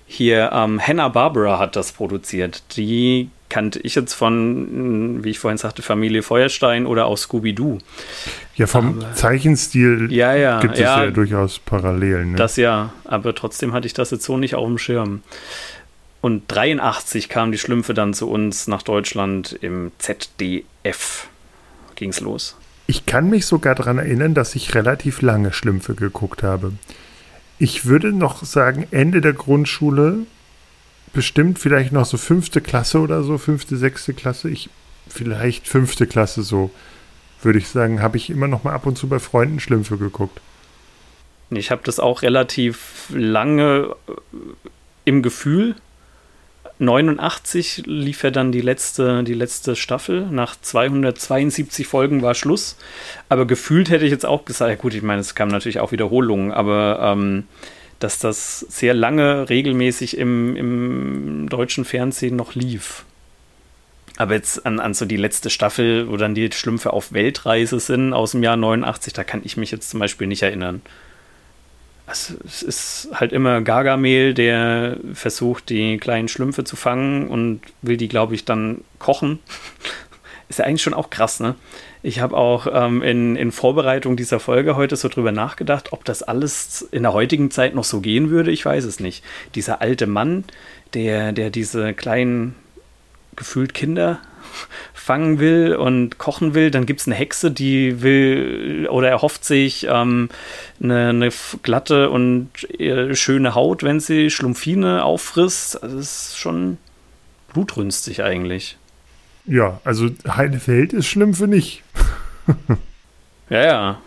Hier, 0.06 0.52
ähm, 0.54 0.80
Hanna-Barbera 0.80 1.60
hat 1.60 1.76
das 1.76 1.92
produziert. 1.92 2.64
Die 2.78 3.30
kannte 3.54 3.80
ich 3.82 3.94
jetzt 3.94 4.16
von, 4.16 5.24
wie 5.24 5.30
ich 5.30 5.38
vorhin 5.38 5.60
sagte, 5.60 5.84
Familie 5.84 6.24
Feuerstein 6.24 6.88
oder 6.88 7.06
auch 7.06 7.20
Scooby-Doo. 7.20 7.78
Ja, 8.56 8.66
vom 8.66 8.98
aber, 8.98 9.14
Zeichenstil 9.14 10.12
ja, 10.12 10.34
ja, 10.34 10.60
gibt 10.60 10.74
es 10.74 10.80
ja, 10.80 11.04
ja 11.04 11.12
durchaus 11.12 11.60
Parallelen. 11.60 12.32
Ne? 12.32 12.38
Das 12.38 12.56
ja, 12.56 12.94
aber 13.06 13.36
trotzdem 13.36 13.72
hatte 13.74 13.86
ich 13.86 13.94
das 13.94 14.10
jetzt 14.10 14.24
so 14.24 14.38
nicht 14.38 14.56
auf 14.56 14.66
dem 14.66 14.80
Schirm. 14.80 15.22
Und 16.20 16.46
83 16.48 17.30
kamen 17.30 17.52
die 17.52 17.60
Schlümpfe 17.60 17.94
dann 17.94 18.16
zu 18.16 18.28
uns 18.28 18.66
nach 18.66 18.82
Deutschland 18.82 19.56
im 19.62 19.92
ZDF. 20.00 21.28
Ging's 21.94 22.22
los. 22.22 22.58
Ich 22.88 23.06
kann 23.06 23.30
mich 23.30 23.46
sogar 23.46 23.76
daran 23.76 24.00
erinnern, 24.00 24.34
dass 24.34 24.56
ich 24.56 24.74
relativ 24.74 25.22
lange 25.22 25.54
Schlümpfe 25.54 25.94
geguckt 25.94 26.42
habe. 26.42 26.74
Ich 27.60 27.86
würde 27.86 28.14
noch 28.14 28.44
sagen, 28.44 28.88
Ende 28.90 29.22
der 29.22 29.34
Grundschule 29.34 30.26
bestimmt 31.14 31.60
vielleicht 31.60 31.92
noch 31.92 32.06
so 32.06 32.18
fünfte 32.18 32.60
Klasse 32.60 33.00
oder 33.00 33.24
so, 33.24 33.38
fünfte, 33.38 33.78
sechste 33.78 34.14
Klasse. 34.14 34.50
Ich, 34.50 34.70
vielleicht 35.08 35.68
fünfte 35.68 36.08
Klasse 36.08 36.44
so, 36.44 36.72
würde 37.42 37.60
ich 37.60 37.68
sagen, 37.68 38.02
habe 38.02 38.18
ich 38.18 38.30
immer 38.30 38.48
noch 38.48 38.64
mal 38.64 38.74
ab 38.74 38.86
und 38.86 38.98
zu 38.98 39.08
bei 39.08 39.20
Freunden 39.20 39.60
Schlümpfe 39.60 39.98
geguckt. 39.98 40.42
Ich 41.52 41.72
habe 41.72 41.82
das 41.86 42.00
auch 42.00 42.24
relativ 42.24 43.10
lange 43.14 43.96
äh, 44.08 44.12
im 45.06 45.22
Gefühl. 45.22 45.76
89 46.80 47.84
lief 47.86 48.24
ja 48.24 48.32
dann 48.32 48.52
die 48.52 48.62
letzte, 48.62 49.24
die 49.24 49.36
letzte 49.36 49.76
Staffel. 49.76 50.26
Nach 50.32 50.56
272 50.60 51.86
Folgen 51.86 52.24
war 52.24 52.34
Schluss. 52.34 52.78
Aber 53.30 53.46
gefühlt 53.46 53.90
hätte 53.90 54.06
ich 54.06 54.12
jetzt 54.12 54.26
auch 54.26 54.46
gesagt, 54.46 54.70
ja 54.70 54.76
gut, 54.76 54.96
ich 54.96 55.04
meine, 55.04 55.22
es 55.22 55.36
kamen 55.36 55.52
natürlich 55.52 55.80
auch 55.80 55.92
Wiederholungen, 55.92 56.52
aber 56.52 57.00
ähm, 57.02 57.44
dass 58.04 58.20
das 58.20 58.60
sehr 58.60 58.94
lange 58.94 59.50
regelmäßig 59.50 60.18
im, 60.18 60.56
im 60.56 61.50
deutschen 61.50 61.86
Fernsehen 61.86 62.36
noch 62.36 62.56
lief. 62.56 63.06
Aber 64.18 64.36
jetzt 64.36 64.66
an, 64.66 64.80
an 64.80 64.94
so 64.94 65.06
die 65.06 65.18
letzte 65.18 65.50
Staffel, 65.50 66.10
wo 66.10 66.18
dann 66.18 66.36
die 66.36 66.52
Schlümpfe 66.52 66.94
auf 66.94 67.14
Weltreise 67.14 67.80
sind 67.80 68.14
aus 68.14 68.32
dem 68.32 68.44
Jahr 68.44 68.58
89, 68.58 69.14
da 69.14 69.24
kann 69.24 69.42
ich 69.44 69.58
mich 69.58 69.72
jetzt 69.72 69.90
zum 69.90 70.00
Beispiel 70.00 70.28
nicht 70.28 70.44
erinnern. 70.44 70.82
Also, 72.06 72.36
es 72.46 72.62
ist 72.62 73.10
halt 73.14 73.32
immer 73.32 73.62
Gargamel, 73.62 74.34
der 74.34 74.98
versucht, 75.14 75.70
die 75.70 75.98
kleinen 75.98 76.28
Schlümpfe 76.28 76.66
zu 76.66 76.76
fangen 76.76 77.28
und 77.30 77.62
will 77.82 77.98
die, 77.98 78.10
glaube 78.10 78.36
ich, 78.36 78.46
dann 78.46 78.84
kochen. 79.00 79.40
Ist 80.50 80.60
ja 80.60 80.66
eigentlich 80.66 80.82
schon 80.82 80.94
auch 80.94 81.10
krass, 81.10 81.40
ne? 81.40 81.56
Ich 82.06 82.20
habe 82.20 82.36
auch 82.36 82.68
ähm, 82.72 83.02
in, 83.02 83.38
in 83.38 83.54
Vorbereitung 83.54 84.18
dieser 84.18 84.42
Folge 84.42 84.76
heute 84.76 84.98
so 84.98 85.08
drüber 85.08 85.32
nachgedacht, 85.32 85.94
ob 85.94 86.04
das 86.04 86.22
alles 86.22 86.82
in 86.92 87.04
der 87.04 87.14
heutigen 87.14 87.50
Zeit 87.50 87.76
noch 87.76 87.86
so 87.86 88.02
gehen 88.02 88.30
würde. 88.30 88.52
Ich 88.52 88.66
weiß 88.66 88.84
es 88.84 89.00
nicht. 89.00 89.24
Dieser 89.56 89.82
alte 89.82 90.06
Mann, 90.06 90.44
der, 90.94 91.32
der 91.32 91.50
diese 91.50 91.94
kleinen, 91.94 92.56
gefühlt 93.38 93.74
Kinder 93.74 94.20
fangen 94.94 95.40
will 95.40 95.76
und 95.76 96.18
kochen 96.18 96.54
will. 96.54 96.72
Dann 96.72 96.86
gibt 96.86 97.00
es 97.00 97.08
eine 97.08 97.16
Hexe, 97.16 97.52
die 97.52 98.02
will 98.02 98.88
oder 98.92 99.10
erhofft 99.10 99.46
sich 99.46 99.88
ähm, 99.90 100.28
eine, 100.82 101.10
eine, 101.10 101.30
glatte 101.64 102.10
und 102.10 102.50
äh, 102.80 103.16
schöne 103.16 103.56
Haut, 103.56 103.82
wenn 103.82 104.02
sie 104.02 104.30
Schlumpfine 104.30 105.06
auffrisst. 105.06 105.82
Also 105.82 105.98
das 105.98 106.30
ist 106.30 106.38
schon 106.38 106.78
blutrünstig 107.54 108.24
eigentlich. 108.24 108.78
Ja, 109.46 109.82
also 109.84 110.10
Heidefeld 110.28 110.94
ist 110.94 111.08
schlimm 111.08 111.34
für 111.34 111.48
nicht. 111.48 111.84
ja, 113.50 113.66
ja, 113.66 114.02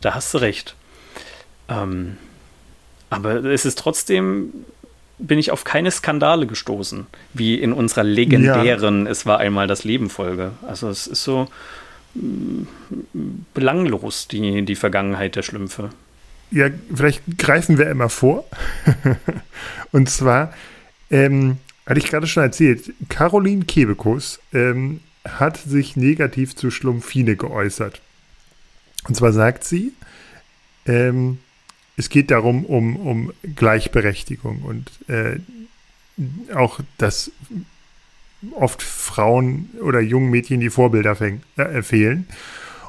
da 0.00 0.14
hast 0.14 0.32
du 0.34 0.38
recht. 0.38 0.76
Ähm, 1.68 2.16
aber 3.10 3.44
es 3.44 3.64
ist 3.64 3.78
trotzdem, 3.78 4.52
bin 5.18 5.38
ich 5.38 5.50
auf 5.50 5.64
keine 5.64 5.90
Skandale 5.90 6.46
gestoßen, 6.46 7.06
wie 7.34 7.56
in 7.56 7.72
unserer 7.72 8.04
legendären 8.04 9.06
ja. 9.06 9.10
Es 9.10 9.26
war 9.26 9.38
einmal 9.38 9.66
das 9.66 9.84
Leben 9.84 10.10
Folge. 10.10 10.52
Also 10.66 10.88
es 10.88 11.06
ist 11.06 11.24
so 11.24 11.48
mm, 12.14 12.62
belanglos, 13.54 14.28
die, 14.28 14.64
die 14.64 14.76
Vergangenheit 14.76 15.36
der 15.36 15.42
Schlümpfe. 15.42 15.90
Ja, 16.50 16.68
vielleicht 16.94 17.22
greifen 17.38 17.78
wir 17.78 17.90
immer 17.90 18.08
vor. 18.08 18.44
Und 19.92 20.08
zwar, 20.08 20.54
ähm, 21.10 21.58
hatte 21.86 22.00
ich 22.00 22.08
gerade 22.08 22.26
schon 22.26 22.42
erzählt, 22.42 22.92
Caroline 23.08 23.64
Kebekus 23.64 24.40
ähm, 24.52 25.00
hat 25.24 25.56
sich 25.56 25.96
negativ 25.96 26.54
zu 26.56 26.70
Schlumpfine 26.70 27.36
geäußert. 27.36 28.00
Und 29.08 29.14
zwar 29.14 29.32
sagt 29.32 29.64
sie, 29.64 29.92
ähm, 30.86 31.38
es 31.96 32.08
geht 32.08 32.30
darum, 32.30 32.64
um, 32.64 32.96
um 32.96 33.32
Gleichberechtigung 33.54 34.62
und 34.62 34.90
äh, 35.08 35.38
auch, 36.54 36.80
dass 36.98 37.30
oft 38.52 38.82
Frauen 38.82 39.70
oder 39.80 40.00
jungen 40.00 40.30
Mädchen 40.30 40.60
die 40.60 40.70
Vorbilder 40.70 41.16
fäng, 41.16 41.42
äh, 41.56 41.82
fehlen. 41.82 42.26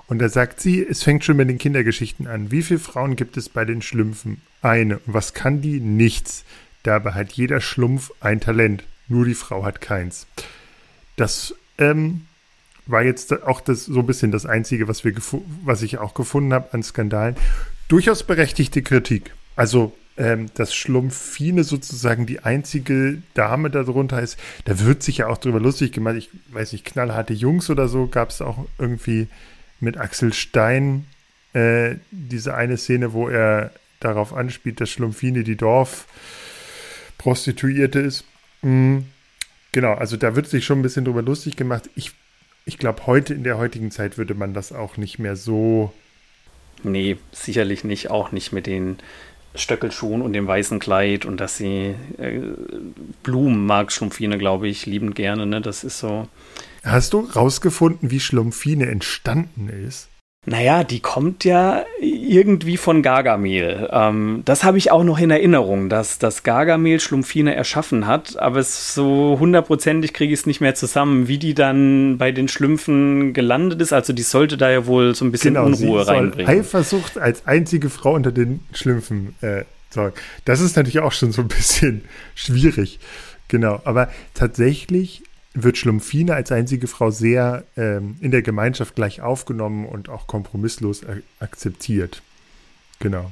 Und 0.07 0.19
da 0.19 0.29
sagt 0.29 0.61
sie, 0.61 0.85
es 0.85 1.03
fängt 1.03 1.25
schon 1.25 1.37
mit 1.37 1.49
den 1.49 1.57
Kindergeschichten 1.57 2.27
an. 2.27 2.51
Wie 2.51 2.61
viele 2.61 2.79
Frauen 2.79 3.15
gibt 3.15 3.35
es 3.37 3.49
bei 3.49 3.65
den 3.65 3.81
Schlümpfen? 3.81 4.41
Eine. 4.61 5.01
Was 5.05 5.33
kann 5.33 5.61
die? 5.61 5.79
Nichts. 5.79 6.45
Dabei 6.87 7.11
hat 7.11 7.33
jeder 7.33 7.59
Schlumpf 7.59 8.13
ein 8.21 8.39
Talent, 8.39 8.85
nur 9.09 9.25
die 9.25 9.33
Frau 9.33 9.65
hat 9.65 9.81
keins. 9.81 10.25
Das 11.17 11.53
ähm, 11.77 12.27
war 12.85 13.03
jetzt 13.03 13.43
auch 13.43 13.59
das, 13.59 13.83
so 13.83 13.99
ein 13.99 14.05
bisschen 14.05 14.31
das 14.31 14.45
Einzige, 14.45 14.87
was, 14.87 15.03
wir 15.03 15.13
was 15.65 15.81
ich 15.81 15.97
auch 15.97 16.13
gefunden 16.13 16.53
habe 16.53 16.71
an 16.71 16.83
Skandalen. 16.83 17.35
Durchaus 17.89 18.23
berechtigte 18.23 18.83
Kritik. 18.83 19.33
Also, 19.57 19.97
ähm, 20.15 20.45
dass 20.53 20.73
Schlumpfine 20.73 21.65
sozusagen 21.65 22.25
die 22.25 22.39
einzige 22.39 23.21
Dame 23.33 23.69
darunter 23.69 24.21
ist, 24.21 24.39
da 24.63 24.79
wird 24.79 25.03
sich 25.03 25.17
ja 25.17 25.27
auch 25.27 25.39
drüber 25.39 25.59
lustig 25.59 25.91
gemacht. 25.91 26.15
Ich 26.15 26.29
weiß 26.53 26.71
nicht, 26.71 26.85
knallharte 26.85 27.33
Jungs 27.33 27.69
oder 27.69 27.89
so 27.89 28.07
gab 28.07 28.29
es 28.29 28.41
auch 28.41 28.65
irgendwie 28.77 29.27
mit 29.81 29.97
Axel 29.97 30.31
Stein 30.31 31.05
äh, 31.51 31.95
diese 32.11 32.55
eine 32.55 32.77
Szene, 32.77 33.11
wo 33.11 33.27
er 33.27 33.71
darauf 33.99 34.33
anspielt, 34.33 34.79
dass 34.79 34.89
Schlumpfine 34.89 35.43
die 35.43 35.57
Dorf 35.57 36.05
Prostituierte 37.17 37.99
ist. 37.99 38.23
Mhm. 38.61 39.05
Genau, 39.71 39.93
also 39.93 40.17
da 40.17 40.35
wird 40.35 40.47
sich 40.47 40.65
schon 40.65 40.79
ein 40.79 40.83
bisschen 40.83 41.05
drüber 41.05 41.21
lustig 41.21 41.55
gemacht. 41.55 41.89
Ich, 41.95 42.11
ich 42.65 42.77
glaube, 42.77 43.05
heute 43.05 43.33
in 43.33 43.43
der 43.43 43.57
heutigen 43.57 43.91
Zeit 43.91 44.17
würde 44.17 44.33
man 44.33 44.53
das 44.53 44.71
auch 44.71 44.97
nicht 44.97 45.19
mehr 45.19 45.35
so. 45.35 45.93
Nee, 46.83 47.17
sicherlich 47.31 47.83
nicht. 47.83 48.09
Auch 48.09 48.31
nicht 48.31 48.51
mit 48.51 48.65
den 48.65 48.97
Stöckelschuhen 49.55 50.21
und 50.21 50.33
dem 50.33 50.47
weißen 50.47 50.79
Kleid 50.79 51.25
und 51.25 51.39
dass 51.39 51.57
sie 51.57 51.95
äh, 52.17 52.41
Blumen 53.23 53.65
mag 53.65 53.91
Schlumpfine, 53.91 54.37
glaube 54.37 54.67
ich, 54.67 54.85
liebend 54.85 55.15
gerne. 55.15 55.45
Ne? 55.45 55.61
Das 55.61 55.83
ist 55.83 55.99
so. 55.99 56.27
Hast 56.83 57.13
du 57.13 57.19
rausgefunden, 57.19 58.11
wie 58.11 58.19
Schlumpfine 58.19 58.87
entstanden 58.87 59.69
ist? 59.69 60.09
Naja, 60.49 60.85
die 60.85 61.01
kommt 61.01 61.43
ja 61.43 61.83
irgendwie 61.99 62.77
von 62.77 63.01
Gargamel. 63.01 63.89
Ähm, 63.91 64.43
das 64.45 64.63
habe 64.63 64.77
ich 64.77 64.91
auch 64.91 65.03
noch 65.03 65.19
in 65.19 65.29
Erinnerung, 65.29 65.89
dass 65.89 66.19
das 66.19 66.43
Gargamel 66.43 67.01
Schlumpfine 67.01 67.53
erschaffen 67.53 68.07
hat, 68.07 68.39
aber 68.39 68.59
es 68.59 68.93
so 68.93 69.35
hundertprozentig 69.41 70.13
kriege 70.13 70.33
ich 70.33 70.39
es 70.39 70.45
nicht 70.45 70.61
mehr 70.61 70.73
zusammen, 70.73 71.27
wie 71.27 71.37
die 71.37 71.53
dann 71.53 72.17
bei 72.17 72.31
den 72.31 72.47
Schlümpfen 72.47 73.33
gelandet 73.33 73.81
ist. 73.81 73.91
Also 73.91 74.13
die 74.13 74.21
sollte 74.21 74.55
da 74.55 74.71
ja 74.71 74.85
wohl 74.85 75.13
so 75.15 75.25
ein 75.25 75.33
bisschen 75.33 75.55
genau, 75.55 75.65
Unruhe 75.65 76.05
sie 76.05 76.11
reinbringen. 76.11 76.49
Eifersucht 76.49 77.17
als 77.17 77.45
einzige 77.45 77.89
Frau 77.89 78.13
unter 78.13 78.31
den 78.31 78.61
Schlümpfen 78.71 79.35
äh, 79.41 79.65
sorgen. 79.89 80.15
Das 80.45 80.61
ist 80.61 80.77
natürlich 80.77 80.99
auch 80.99 81.11
schon 81.11 81.33
so 81.33 81.41
ein 81.41 81.49
bisschen 81.49 82.05
schwierig. 82.35 82.99
Genau, 83.49 83.81
aber 83.83 84.07
tatsächlich 84.33 85.23
wird 85.63 85.77
Schlumpfine 85.77 86.35
als 86.35 86.51
einzige 86.51 86.87
Frau 86.87 87.11
sehr 87.11 87.63
ähm, 87.75 88.17
in 88.21 88.31
der 88.31 88.41
Gemeinschaft 88.41 88.95
gleich 88.95 89.21
aufgenommen 89.21 89.85
und 89.85 90.09
auch 90.09 90.27
kompromisslos 90.27 91.01
akzeptiert. 91.39 92.21
Genau. 92.99 93.31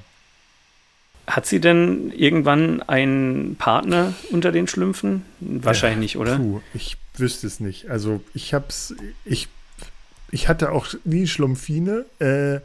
Hat 1.28 1.46
sie 1.46 1.60
denn 1.60 2.12
irgendwann 2.12 2.84
einen 2.84 3.56
Partner 3.56 4.14
unter 4.32 4.52
den 4.52 4.68
Schlümpfen? 4.68 5.24
Wahrscheinlich 5.40 6.00
nicht, 6.00 6.18
oder? 6.18 6.38
Puh, 6.38 6.62
ich 6.74 6.98
wüsste 7.16 7.48
es 7.48 7.60
nicht. 7.60 7.90
Also 7.90 8.22
ich 8.34 8.54
hab's, 8.54 8.94
ich, 9.24 9.48
ich 10.30 10.48
hatte 10.48 10.72
auch 10.72 10.88
nie 11.04 11.26
Schlumpfine 11.26 12.06
äh, 12.20 12.60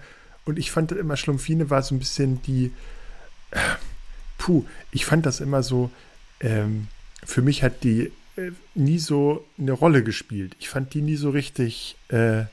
und 0.45 0.59
ich 0.59 0.71
fand 0.71 0.93
immer, 0.93 1.17
Schlumpfine 1.17 1.71
war 1.71 1.83
so 1.83 1.95
ein 1.95 1.99
bisschen 1.99 2.43
die, 2.43 2.73
äh, 3.51 3.59
puh, 4.37 4.65
ich 4.91 5.07
fand 5.07 5.25
das 5.25 5.41
immer 5.41 5.63
so, 5.63 5.91
ähm, 6.41 6.89
für 7.25 7.41
mich 7.41 7.63
hat 7.63 7.83
die 7.83 8.03
äh, 8.03 8.11
nie 8.75 8.99
so 8.99 9.45
eine 9.59 9.73
Rolle 9.73 10.03
gespielt. 10.03 10.57
Ich 10.59 10.69
fand 10.69 10.95
die 10.95 11.03
nie 11.03 11.17
so 11.17 11.31
richtig 11.31 11.97
äh, 12.09 12.45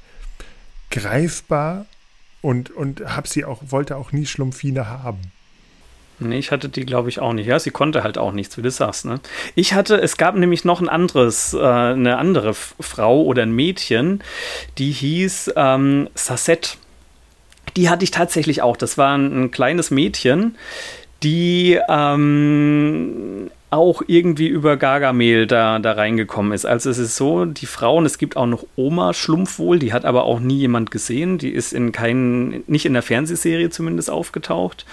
greifbar 0.91 1.86
und, 2.41 2.72
und 2.72 3.01
hab 3.15 3.27
sie 3.27 3.46
auch, 3.46 3.62
wollte 3.70 3.98
auch 3.98 4.12
nie 4.12 4.25
Schlumpfine 4.25 4.88
haben. 4.89 5.20
Nee, 6.20 6.39
ich 6.39 6.51
hatte 6.51 6.70
die, 6.70 6.86
glaube 6.86 7.10
ich, 7.10 7.20
auch 7.20 7.34
nicht. 7.34 7.46
Ja, 7.46 7.60
sie 7.60 7.70
konnte 7.70 8.03
halt 8.03 8.17
auch 8.17 8.32
nichts, 8.32 8.58
wie 8.58 8.63
du 8.63 8.72
sagst. 8.72 9.06
Ne? 9.06 9.20
Ich 9.53 9.74
hatte, 9.74 10.01
es 10.01 10.17
gab 10.17 10.36
nämlich 10.36 10.65
noch 10.65 10.82
ein 10.82 10.89
anderes, 10.89 11.53
äh, 11.53 11.60
eine 11.60 12.17
andere 12.17 12.53
Frau 12.56 13.22
oder 13.22 13.44
ein 13.44 13.51
Mädchen, 13.51 14.24
die 14.79 14.91
hieß 14.91 15.53
ähm, 15.56 16.10
Sassette. 16.15 16.77
Die 17.75 17.89
hatte 17.89 18.03
ich 18.03 18.12
tatsächlich 18.12 18.63
auch. 18.63 18.77
Das 18.77 18.98
war 18.98 19.15
ein, 19.15 19.44
ein 19.44 19.51
kleines 19.51 19.91
Mädchen, 19.91 20.58
die 21.22 21.79
ähm, 21.88 23.51
auch 23.70 24.02
irgendwie 24.08 24.48
über 24.48 24.78
Gargamel 24.78 25.46
da, 25.46 25.80
da 25.80 25.92
reingekommen 25.94 26.54
ist. 26.54 26.66
Also 26.66 26.90
es 26.90 26.98
ist 26.98 27.18
so, 27.18 27.46
die 27.46 27.66
Frauen, 27.66 28.06
es 28.06 28.18
gibt 28.18 28.38
auch 28.38 28.46
noch 28.46 28.66
Oma 28.76 29.14
Schlumpf 29.14 29.60
wohl, 29.60 29.80
die 29.80 29.92
hat 29.92 30.06
aber 30.06 30.24
auch 30.24 30.40
nie 30.40 30.58
jemand 30.58 30.90
gesehen. 30.90 31.38
Die 31.38 31.52
ist 31.52 31.74
in 31.74 31.92
keinen, 31.92 32.64
nicht 32.68 32.86
in 32.86 32.94
der 32.94 33.02
Fernsehserie 33.02 33.70
zumindest 33.70 34.10
aufgetaucht. 34.10 34.86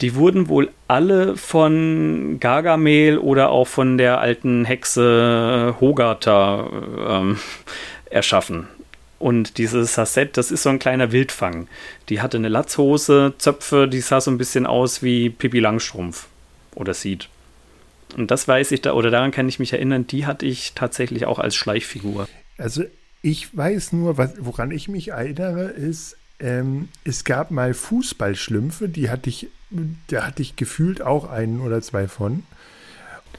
Die 0.00 0.14
wurden 0.14 0.48
wohl 0.48 0.70
alle 0.88 1.36
von 1.36 2.38
Gargamel 2.40 3.18
oder 3.18 3.50
auch 3.50 3.66
von 3.66 3.96
der 3.96 4.20
alten 4.20 4.64
Hexe 4.64 5.74
Hogarta 5.80 6.68
ähm, 7.08 7.38
erschaffen. 8.10 8.68
Und 9.18 9.56
dieses 9.56 9.94
Sassette, 9.94 10.32
das 10.34 10.50
ist 10.50 10.64
so 10.64 10.68
ein 10.68 10.78
kleiner 10.78 11.12
Wildfang. 11.12 11.68
Die 12.10 12.20
hatte 12.20 12.36
eine 12.36 12.48
Latzhose, 12.48 13.32
Zöpfe, 13.38 13.88
die 13.88 14.00
sah 14.00 14.20
so 14.20 14.30
ein 14.30 14.36
bisschen 14.36 14.66
aus 14.66 15.02
wie 15.02 15.30
Pippi 15.30 15.60
Langstrumpf. 15.60 16.26
Oder 16.74 16.92
sieht. 16.92 17.28
Und 18.16 18.30
das 18.30 18.48
weiß 18.48 18.72
ich 18.72 18.80
da, 18.80 18.94
oder 18.94 19.10
daran 19.10 19.30
kann 19.30 19.48
ich 19.48 19.58
mich 19.58 19.72
erinnern, 19.72 20.06
die 20.06 20.24
hatte 20.24 20.46
ich 20.46 20.72
tatsächlich 20.74 21.26
auch 21.26 21.38
als 21.38 21.54
Schleichfigur. 21.54 22.28
Also 22.56 22.84
ich 23.20 23.54
weiß 23.54 23.92
nur, 23.92 24.16
was, 24.16 24.32
woran 24.38 24.70
ich 24.70 24.88
mich 24.88 25.08
erinnere, 25.08 25.64
ist, 25.64 26.16
ähm, 26.40 26.88
es 27.04 27.24
gab 27.24 27.50
mal 27.50 27.74
Fußballschlümpfe, 27.74 28.88
die 28.88 29.10
hatte 29.10 29.28
ich, 29.28 29.48
da 30.08 30.26
hatte 30.26 30.42
ich 30.42 30.56
gefühlt 30.56 31.02
auch 31.02 31.28
einen 31.28 31.60
oder 31.60 31.82
zwei 31.82 32.08
von. 32.08 32.44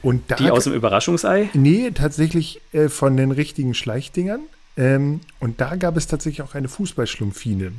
Und 0.02 0.30
da, 0.30 0.36
die 0.36 0.50
aus 0.50 0.64
dem 0.64 0.74
Überraschungsei? 0.74 1.50
Nee, 1.54 1.90
tatsächlich 1.90 2.60
äh, 2.72 2.88
von 2.88 3.16
den 3.16 3.32
richtigen 3.32 3.74
Schleichdingern. 3.74 4.42
Ähm, 4.76 5.20
und 5.40 5.60
da 5.60 5.74
gab 5.74 5.96
es 5.96 6.06
tatsächlich 6.06 6.42
auch 6.42 6.54
eine 6.54 6.68
Fußballschlumpfine. 6.68 7.72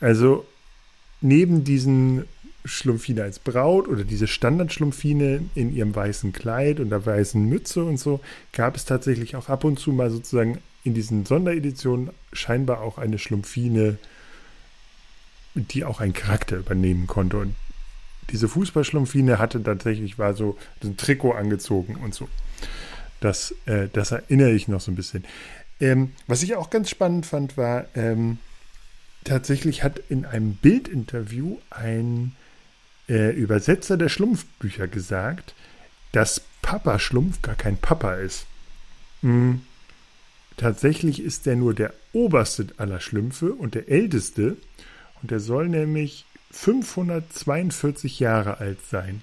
Also 0.00 0.46
neben 1.20 1.64
diesen 1.64 2.24
Schlumpfine 2.68 3.22
als 3.22 3.38
Braut 3.38 3.88
oder 3.88 4.04
diese 4.04 4.26
Standardschlumpfine 4.26 5.44
in 5.54 5.74
ihrem 5.74 5.94
weißen 5.94 6.32
Kleid 6.32 6.80
und 6.80 6.90
der 6.90 7.04
weißen 7.04 7.42
Mütze 7.42 7.84
und 7.84 7.98
so, 7.98 8.20
gab 8.52 8.76
es 8.76 8.84
tatsächlich 8.84 9.36
auch 9.36 9.48
ab 9.48 9.64
und 9.64 9.78
zu 9.78 9.92
mal 9.92 10.10
sozusagen 10.10 10.58
in 10.84 10.94
diesen 10.94 11.26
Sondereditionen 11.26 12.10
scheinbar 12.32 12.80
auch 12.82 12.98
eine 12.98 13.18
Schlumpfine, 13.18 13.98
die 15.54 15.84
auch 15.84 16.00
einen 16.00 16.12
Charakter 16.12 16.56
übernehmen 16.56 17.06
konnte. 17.06 17.38
Und 17.38 17.54
diese 18.30 18.48
Fußballschlumpfine 18.48 19.38
hatte 19.38 19.62
tatsächlich, 19.62 20.18
war 20.18 20.34
so 20.34 20.56
ein 20.82 20.96
Trikot 20.96 21.32
angezogen 21.32 21.96
und 21.96 22.14
so. 22.14 22.28
Das, 23.20 23.54
äh, 23.66 23.88
das 23.92 24.12
erinnere 24.12 24.52
ich 24.52 24.68
noch 24.68 24.80
so 24.80 24.92
ein 24.92 24.96
bisschen. 24.96 25.24
Ähm, 25.80 26.12
was 26.26 26.42
ich 26.42 26.56
auch 26.56 26.70
ganz 26.70 26.90
spannend 26.90 27.26
fand, 27.26 27.56
war, 27.56 27.86
ähm, 27.94 28.38
tatsächlich 29.24 29.82
hat 29.82 30.00
in 30.08 30.24
einem 30.24 30.54
Bildinterview 30.54 31.58
ein 31.70 32.34
äh, 33.08 33.30
Übersetzer 33.30 33.96
der 33.96 34.08
Schlumpfbücher 34.08 34.88
gesagt, 34.88 35.54
dass 36.12 36.42
Papa 36.62 36.98
Schlumpf 36.98 37.42
gar 37.42 37.54
kein 37.54 37.76
Papa 37.76 38.14
ist. 38.14 38.46
Hm. 39.22 39.62
Tatsächlich 40.56 41.22
ist 41.22 41.46
er 41.46 41.56
nur 41.56 41.74
der 41.74 41.94
oberste 42.12 42.66
aller 42.78 43.00
Schlümpfe 43.00 43.52
und 43.52 43.74
der 43.74 43.88
älteste. 43.88 44.56
Und 45.22 45.32
er 45.32 45.40
soll 45.40 45.68
nämlich 45.68 46.26
542 46.50 48.18
Jahre 48.18 48.58
alt 48.58 48.78
sein. 48.90 49.22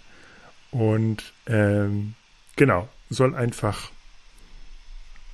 Und 0.71 1.33
ähm, 1.47 2.15
genau, 2.55 2.87
soll 3.09 3.35
einfach, 3.35 3.91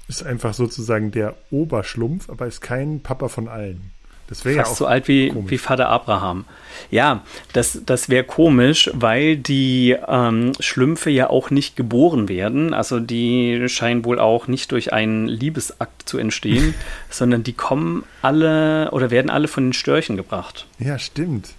ist 0.08 0.24
einfach 0.24 0.54
sozusagen 0.54 1.12
der 1.12 1.36
Oberschlumpf, 1.52 2.30
aber 2.30 2.48
ist 2.48 2.62
kein 2.62 3.02
Papa 3.02 3.28
von 3.28 3.48
allen. 3.48 3.92
Das 4.32 4.46
wäre 4.46 4.56
ja 4.56 4.66
auch 4.66 4.76
so 4.78 4.86
alt 4.86 5.10
wie, 5.10 5.34
wie 5.48 5.58
Vater 5.58 5.90
Abraham. 5.90 6.46
Ja, 6.90 7.22
das, 7.52 7.82
das 7.86 8.08
wäre 8.08 8.24
komisch, 8.24 8.90
weil 8.94 9.36
die 9.36 9.98
ähm, 10.08 10.54
Schlümpfe 10.62 11.10
ja 11.10 11.30
auch 11.30 11.50
nicht 11.50 11.76
geboren 11.76 12.30
werden. 12.30 12.74
Also 12.74 13.02
die 13.02 13.68
scheinen 13.68 14.06
wohl 14.06 14.20
auch 14.20 14.48
nicht 14.48 14.72
durch 14.72 14.94
einen 14.94 15.28
Liebesakt 15.28 16.08
zu 16.08 16.18
entstehen, 16.18 16.76
sondern 17.10 17.44
die 17.44 17.52
kommen 17.52 18.06
alle 18.22 18.92
oder 18.92 19.12
werden 19.12 19.30
alle 19.30 19.50
von 19.50 19.66
den 19.66 19.74
Störchen 19.74 20.16
gebracht. 20.16 20.66
Ja, 20.80 20.98
stimmt. 20.98 21.50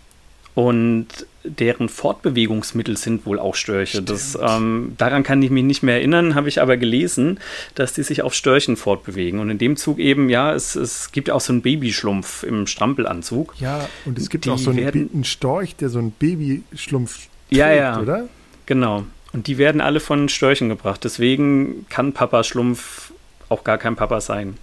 Und 0.54 1.06
deren 1.44 1.88
Fortbewegungsmittel 1.88 2.96
sind 2.96 3.24
wohl 3.26 3.38
auch 3.38 3.54
Störche. 3.54 4.02
Das, 4.02 4.38
ähm, 4.40 4.94
daran 4.98 5.22
kann 5.22 5.42
ich 5.42 5.50
mich 5.50 5.64
nicht 5.64 5.82
mehr 5.82 5.96
erinnern, 5.96 6.34
habe 6.34 6.48
ich 6.48 6.60
aber 6.60 6.76
gelesen, 6.76 7.40
dass 7.74 7.94
die 7.94 8.02
sich 8.02 8.22
auf 8.22 8.34
Störchen 8.34 8.76
fortbewegen. 8.76 9.40
Und 9.40 9.50
in 9.50 9.58
dem 9.58 9.76
Zug 9.76 9.98
eben, 9.98 10.28
ja, 10.28 10.52
es, 10.52 10.76
es 10.76 11.10
gibt 11.10 11.30
auch 11.30 11.40
so 11.40 11.52
einen 11.52 11.62
Babyschlumpf 11.62 12.42
im 12.42 12.66
Strampelanzug. 12.66 13.54
Ja, 13.58 13.88
und 14.04 14.18
es 14.18 14.28
gibt 14.28 14.44
die 14.44 14.50
auch 14.50 14.58
so 14.58 14.70
einen, 14.70 14.80
werden, 14.80 15.10
einen, 15.12 15.24
Storch, 15.24 15.74
der 15.76 15.88
so 15.88 15.98
einen 15.98 16.12
Babyschlumpf 16.12 17.28
trägt, 17.48 17.58
ja, 17.58 17.72
ja, 17.72 18.00
oder? 18.00 18.28
Genau. 18.66 19.04
Und 19.32 19.46
die 19.46 19.56
werden 19.56 19.80
alle 19.80 20.00
von 20.00 20.28
Störchen 20.28 20.68
gebracht. 20.68 21.02
Deswegen 21.04 21.86
kann 21.88 22.12
Papa 22.12 22.44
Schlumpf 22.44 23.12
auch 23.48 23.64
gar 23.64 23.78
kein 23.78 23.96
Papa 23.96 24.20
sein, 24.20 24.58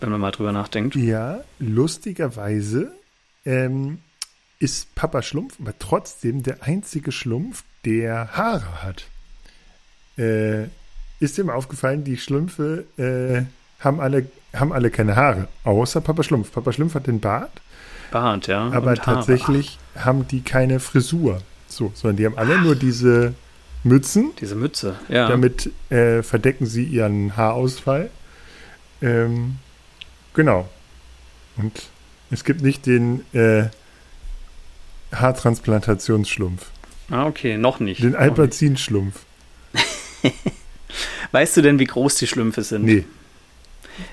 wenn 0.00 0.10
man 0.10 0.20
mal 0.20 0.30
drüber 0.30 0.52
nachdenkt. 0.52 0.94
Ja, 0.94 1.40
lustigerweise 1.58 2.92
ähm, 3.44 3.98
ist 4.60 4.94
Papa 4.94 5.22
Schlumpf 5.22 5.58
aber 5.60 5.76
trotzdem 5.78 6.44
der 6.44 6.62
einzige 6.62 7.10
Schlumpf, 7.10 7.64
der 7.84 8.36
Haare 8.36 8.82
hat. 8.82 9.06
Äh, 10.16 10.64
ist 11.18 11.36
dir 11.36 11.44
mal 11.44 11.54
aufgefallen, 11.54 12.04
die 12.04 12.18
Schlümpfe 12.18 12.84
äh, 12.96 13.42
haben, 13.82 14.00
alle, 14.00 14.26
haben 14.54 14.72
alle 14.72 14.90
keine 14.90 15.16
Haare, 15.16 15.48
außer 15.64 16.00
Papa 16.00 16.22
Schlumpf. 16.22 16.52
Papa 16.52 16.72
Schlumpf 16.72 16.94
hat 16.94 17.06
den 17.06 17.20
Bart. 17.20 17.50
Bart, 18.10 18.46
ja. 18.46 18.70
Aber 18.70 18.94
tatsächlich 18.96 19.78
Haare. 19.94 20.04
haben 20.04 20.28
die 20.28 20.42
keine 20.42 20.78
Frisur. 20.78 21.40
So, 21.66 21.92
sondern 21.94 22.16
die 22.16 22.26
haben 22.26 22.36
alle 22.36 22.60
nur 22.60 22.76
diese 22.76 23.34
Mützen. 23.82 24.32
Diese 24.40 24.56
Mütze, 24.56 24.96
ja. 25.08 25.28
Damit 25.28 25.70
äh, 25.90 26.22
verdecken 26.22 26.66
sie 26.66 26.84
ihren 26.84 27.36
Haarausfall. 27.36 28.10
Ähm, 29.00 29.56
genau. 30.34 30.68
Und 31.56 31.88
es 32.30 32.44
gibt 32.44 32.60
nicht 32.62 32.86
den 32.86 33.24
äh, 33.32 33.68
Haartransplantationsschlumpf. 35.12 36.66
Ah, 37.10 37.26
okay, 37.26 37.56
noch 37.56 37.80
nicht. 37.80 38.02
Den 38.02 38.14
Alpazin-Schlumpf. 38.14 39.24
weißt 41.32 41.56
du 41.56 41.62
denn, 41.62 41.78
wie 41.78 41.84
groß 41.84 42.16
die 42.16 42.26
Schlümpfe 42.26 42.62
sind? 42.62 42.84
Nee. 42.84 43.04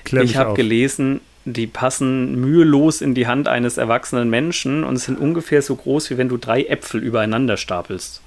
Klär 0.04 0.22
ich 0.22 0.36
habe 0.36 0.54
gelesen, 0.54 1.20
die 1.44 1.66
passen 1.66 2.40
mühelos 2.40 3.00
in 3.00 3.14
die 3.14 3.26
Hand 3.26 3.48
eines 3.48 3.76
erwachsenen 3.76 4.28
Menschen 4.28 4.84
und 4.84 4.96
sind 4.98 5.18
ungefähr 5.18 5.62
so 5.62 5.76
groß, 5.76 6.10
wie 6.10 6.18
wenn 6.18 6.28
du 6.28 6.36
drei 6.36 6.64
Äpfel 6.64 7.02
übereinander 7.02 7.56
stapelst. 7.56 8.20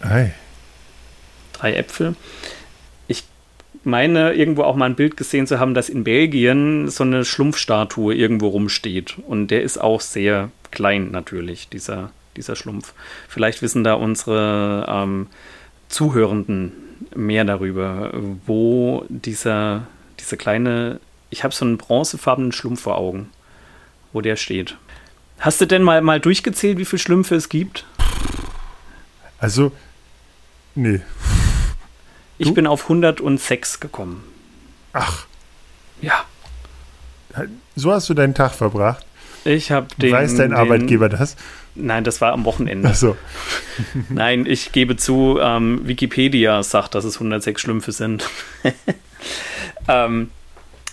Ei. 0.00 0.32
Drei 1.52 1.74
Äpfel. 1.74 2.16
Meine, 3.84 4.34
irgendwo 4.34 4.62
auch 4.62 4.76
mal 4.76 4.86
ein 4.86 4.94
Bild 4.94 5.16
gesehen 5.16 5.46
zu 5.46 5.58
haben, 5.58 5.74
dass 5.74 5.88
in 5.88 6.04
Belgien 6.04 6.88
so 6.88 7.02
eine 7.02 7.24
Schlumpfstatue 7.24 8.14
irgendwo 8.14 8.48
rumsteht. 8.48 9.16
Und 9.26 9.48
der 9.48 9.62
ist 9.62 9.78
auch 9.78 10.00
sehr 10.00 10.50
klein 10.70 11.10
natürlich, 11.10 11.68
dieser, 11.68 12.10
dieser 12.36 12.54
Schlumpf. 12.54 12.92
Vielleicht 13.28 13.60
wissen 13.60 13.82
da 13.82 13.94
unsere 13.94 14.86
ähm, 14.88 15.26
Zuhörenden 15.88 16.72
mehr 17.14 17.44
darüber, 17.44 18.12
wo 18.46 19.04
dieser, 19.08 19.86
diese 20.20 20.36
kleine, 20.36 21.00
ich 21.30 21.42
habe 21.42 21.54
so 21.54 21.64
einen 21.64 21.76
bronzefarbenen 21.76 22.52
Schlumpf 22.52 22.82
vor 22.82 22.98
Augen, 22.98 23.30
wo 24.12 24.20
der 24.20 24.36
steht. 24.36 24.76
Hast 25.40 25.60
du 25.60 25.66
denn 25.66 25.82
mal, 25.82 26.02
mal 26.02 26.20
durchgezählt, 26.20 26.78
wie 26.78 26.84
viele 26.84 27.00
Schlümpfe 27.00 27.34
es 27.34 27.48
gibt? 27.48 27.84
Also, 29.38 29.72
nee. 30.76 31.00
Ich 32.42 32.48
du? 32.48 32.54
bin 32.54 32.66
auf 32.66 32.82
106 32.84 33.78
gekommen. 33.78 34.24
Ach. 34.92 35.26
Ja. 36.00 36.24
So 37.76 37.92
hast 37.92 38.08
du 38.08 38.14
deinen 38.14 38.34
Tag 38.34 38.52
verbracht? 38.52 39.06
Ich 39.44 39.70
habe 39.70 39.86
den. 39.96 40.10
Weiß 40.10 40.34
dein 40.34 40.50
den, 40.50 40.58
Arbeitgeber 40.58 41.08
das? 41.08 41.36
Nein, 41.76 42.02
das 42.02 42.20
war 42.20 42.32
am 42.32 42.44
Wochenende. 42.44 42.88
Ach 42.90 42.96
so. 42.96 43.16
Nein, 44.08 44.44
ich 44.44 44.72
gebe 44.72 44.96
zu, 44.96 45.38
ähm, 45.40 45.86
Wikipedia 45.86 46.64
sagt, 46.64 46.96
dass 46.96 47.04
es 47.04 47.14
106 47.14 47.60
Schlümpfe 47.60 47.92
sind. 47.92 48.28
ähm, 49.88 50.30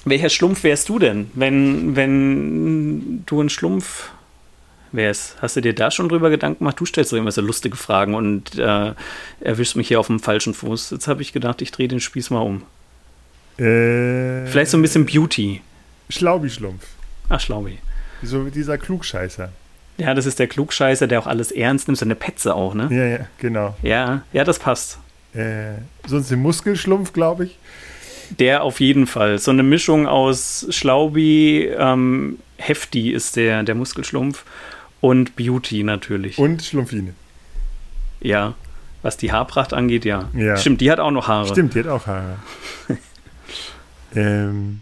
welcher 0.06 0.30
Schlumpf 0.30 0.64
wärst 0.64 0.88
du 0.88 1.00
denn, 1.00 1.32
wenn, 1.34 1.96
wenn 1.96 3.24
du 3.26 3.42
ein 3.42 3.50
Schlumpf 3.50 4.12
wärst? 4.92 5.38
Hast 5.42 5.56
du 5.56 5.62
dir 5.62 5.74
da 5.74 5.92
schon 5.92 6.10
drüber 6.10 6.30
Gedanken 6.30 6.60
gemacht? 6.60 6.80
Du 6.80 6.86
stellst 6.86 7.12
doch 7.12 7.18
immer 7.18 7.32
so 7.32 7.42
lustige 7.42 7.78
Fragen 7.78 8.16
und 8.16 8.58
äh, 8.58 8.94
erwischst 9.42 9.76
mich 9.76 9.88
hier 9.88 10.00
auf 10.00 10.08
dem 10.08 10.20
falschen 10.20 10.54
Fuß. 10.54 10.92
Jetzt 10.92 11.08
habe 11.08 11.22
ich 11.22 11.34
gedacht, 11.34 11.62
ich 11.62 11.72
drehe 11.72 11.88
den 11.88 12.00
Spieß 12.00 12.30
mal 12.30 12.40
um. 12.40 12.64
Äh, 13.58 14.46
Vielleicht 14.48 14.72
so 14.72 14.78
ein 14.78 14.82
bisschen 14.82 15.06
Beauty. 15.06 15.62
Schlaubi-Schlumpf. 16.10 16.86
Ach, 17.30 17.40
Schlaubi. 17.40 17.78
So 18.24 18.46
wie 18.46 18.52
dieser 18.52 18.78
Klugscheißer. 18.78 19.52
Ja, 19.98 20.14
das 20.14 20.26
ist 20.26 20.40
der 20.40 20.48
Klugscheißer, 20.48 21.08
der 21.08 21.20
auch 21.20 21.28
alles 21.28 21.52
ernst 21.52 21.88
nimmt, 21.88 21.98
so 21.98 22.06
eine 22.06 22.16
Petze 22.16 22.56
auch, 22.56 22.74
ne? 22.74 22.88
Ja, 22.90 23.06
ja, 23.06 23.28
genau. 23.38 23.76
Ja, 23.82 24.24
ja, 24.32 24.44
das 24.46 24.58
passt. 24.60 24.98
Äh, 25.34 25.74
sonst 26.08 26.32
den 26.32 26.42
Muskelschlumpf, 26.42 27.14
glaube 27.14 27.46
ich. 27.46 27.58
Der 28.40 28.64
auf 28.64 28.80
jeden 28.80 29.08
Fall. 29.08 29.40
So 29.40 29.52
eine 29.52 29.64
Mischung 29.64 30.08
aus 30.08 30.68
Schlaubi, 30.70 31.70
ähm, 31.78 32.40
Hefti 32.58 33.12
ist 33.12 33.36
der, 33.36 33.64
der 33.64 33.76
Muskelschlumpf 33.76 34.44
und 35.02 35.36
Beauty 35.36 35.84
natürlich. 35.84 36.38
Und 36.38 36.64
Schlumpfine. 36.64 37.14
Ja. 38.22 38.56
Was 39.02 39.16
die 39.16 39.32
Haarpracht 39.32 39.74
angeht, 39.74 40.04
ja. 40.04 40.30
Ja. 40.34 40.58
Stimmt, 40.58 40.82
die 40.82 40.92
hat 40.92 41.00
auch 41.00 41.12
noch 41.12 41.28
Haare. 41.28 41.48
Stimmt, 41.48 41.74
die 41.74 41.80
hat 41.80 41.88
auch 41.88 42.06
Haare. 42.06 42.38
ähm, 44.16 44.82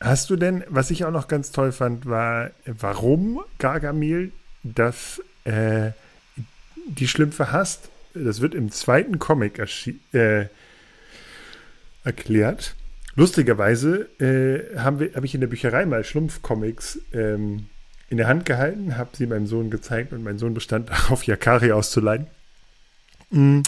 hast 0.00 0.30
du 0.30 0.36
denn, 0.36 0.64
was 0.68 0.90
ich 0.90 1.04
auch 1.04 1.12
noch 1.12 1.28
ganz 1.28 1.52
toll 1.52 1.70
fand, 1.70 2.06
war, 2.06 2.50
warum 2.66 3.40
Gargamel 3.58 4.32
das, 4.64 5.22
äh, 5.44 5.92
die 6.86 7.06
Schlümpfe 7.06 7.52
hasst? 7.52 7.90
Das 8.14 8.40
wird 8.40 8.54
im 8.54 8.72
zweiten 8.72 9.20
Comic 9.20 9.60
äh, 10.12 10.46
erklärt. 12.02 12.74
Lustigerweise 13.16 14.08
äh, 14.20 14.78
habe 14.78 15.12
hab 15.14 15.22
ich 15.22 15.34
in 15.34 15.40
der 15.40 15.48
Bücherei 15.48 15.86
mal 15.86 16.02
Schlumpfcomics 16.02 16.98
ähm, 17.12 17.66
in 18.08 18.16
der 18.16 18.28
Hand 18.28 18.44
gehalten, 18.44 18.96
habe 18.96 19.10
sie 19.16 19.26
meinem 19.26 19.46
Sohn 19.46 19.70
gezeigt 19.70 20.12
und 20.12 20.22
mein 20.22 20.38
Sohn 20.38 20.54
bestand 20.54 20.90
darauf, 20.90 21.24
Yakari 21.24 21.72
auszuleihen. 21.72 22.26
Mm, 23.30 23.60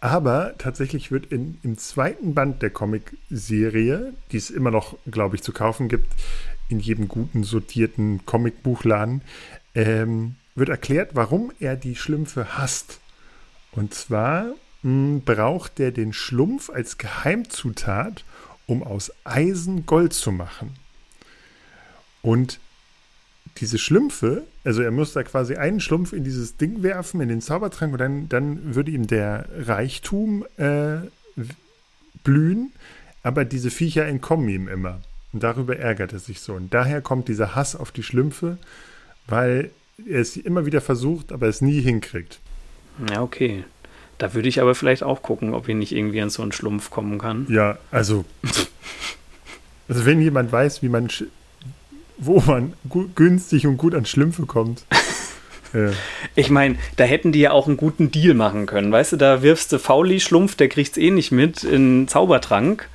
aber 0.00 0.54
tatsächlich 0.56 1.10
wird 1.10 1.26
in, 1.26 1.58
im 1.62 1.76
zweiten 1.76 2.34
Band 2.34 2.62
der 2.62 2.70
Comic-Serie, 2.70 4.14
die 4.32 4.36
es 4.36 4.50
immer 4.50 4.70
noch, 4.70 4.96
glaube 5.10 5.36
ich, 5.36 5.42
zu 5.42 5.52
kaufen 5.52 5.88
gibt, 5.88 6.08
in 6.68 6.80
jedem 6.80 7.08
guten 7.08 7.44
sortierten 7.44 8.24
Comicbuchladen, 8.24 9.22
ähm, 9.74 10.36
wird 10.54 10.68
erklärt, 10.68 11.10
warum 11.14 11.52
er 11.60 11.76
die 11.76 11.96
Schlümpfe 11.96 12.56
hasst. 12.56 13.00
Und 13.72 13.92
zwar 13.94 14.46
mh, 14.82 14.90
mm, 14.90 15.22
braucht 15.24 15.78
er 15.80 15.90
den 15.90 16.12
Schlumpf 16.12 16.70
als 16.70 16.96
Geheimzutat, 16.96 18.24
um 18.66 18.82
aus 18.82 19.12
Eisen 19.24 19.84
Gold 19.84 20.12
zu 20.12 20.32
machen. 20.32 20.74
Und 22.22 22.60
diese 23.60 23.78
Schlümpfe, 23.78 24.44
also 24.64 24.82
er 24.82 24.90
muss 24.90 25.12
da 25.12 25.22
quasi 25.22 25.56
einen 25.56 25.80
Schlumpf 25.80 26.12
in 26.12 26.24
dieses 26.24 26.56
Ding 26.56 26.82
werfen, 26.82 27.20
in 27.20 27.28
den 27.28 27.40
Zaubertrank, 27.40 27.92
und 27.92 27.98
dann, 27.98 28.28
dann 28.28 28.74
würde 28.74 28.90
ihm 28.90 29.06
der 29.06 29.46
Reichtum 29.56 30.44
äh, 30.56 30.98
blühen, 32.24 32.72
aber 33.22 33.44
diese 33.44 33.70
Viecher 33.70 34.06
entkommen 34.06 34.48
ihm 34.48 34.68
immer. 34.68 35.00
Und 35.32 35.42
darüber 35.42 35.76
ärgert 35.76 36.12
er 36.12 36.18
sich 36.18 36.40
so. 36.40 36.54
Und 36.54 36.74
daher 36.74 37.02
kommt 37.02 37.28
dieser 37.28 37.54
Hass 37.54 37.76
auf 37.76 37.92
die 37.92 38.02
Schlümpfe, 38.02 38.58
weil 39.26 39.70
er 40.06 40.20
es 40.20 40.36
immer 40.36 40.66
wieder 40.66 40.80
versucht, 40.80 41.30
aber 41.30 41.46
es 41.46 41.60
nie 41.60 41.80
hinkriegt. 41.80 42.40
Ja, 43.10 43.22
okay. 43.22 43.64
Da 44.18 44.34
würde 44.34 44.48
ich 44.48 44.60
aber 44.60 44.74
vielleicht 44.74 45.02
auch 45.02 45.22
gucken, 45.22 45.54
ob 45.54 45.68
ich 45.68 45.74
nicht 45.74 45.92
irgendwie 45.92 46.20
an 46.20 46.30
so 46.30 46.42
einen 46.42 46.52
Schlumpf 46.52 46.90
kommen 46.90 47.18
kann. 47.18 47.46
Ja, 47.48 47.78
also. 47.90 48.24
also 49.88 50.04
wenn 50.04 50.20
jemand 50.20 50.50
weiß, 50.50 50.82
wie 50.82 50.88
man 50.88 51.08
wo 52.20 52.40
man 52.40 52.74
günstig 53.14 53.66
und 53.66 53.78
gut 53.78 53.94
an 53.94 54.04
Schlümpfe 54.04 54.46
kommt. 54.46 54.84
ja. 55.72 55.90
Ich 56.36 56.50
meine, 56.50 56.76
da 56.96 57.04
hätten 57.04 57.32
die 57.32 57.40
ja 57.40 57.52
auch 57.52 57.66
einen 57.66 57.76
guten 57.76 58.10
Deal 58.10 58.34
machen 58.34 58.66
können. 58.66 58.92
Weißt 58.92 59.12
du, 59.12 59.16
da 59.16 59.42
wirfst 59.42 59.72
du 59.72 59.78
Fauli-Schlumpf, 59.78 60.54
der 60.54 60.68
kriegt 60.68 60.92
es 60.92 60.96
eh 60.98 61.10
nicht 61.10 61.32
mit, 61.32 61.64
in 61.64 62.06
Zaubertrank 62.06 62.88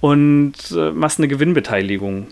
und 0.00 0.54
äh, 0.76 0.90
machst 0.90 1.18
eine 1.18 1.28
Gewinnbeteiligung. 1.28 2.26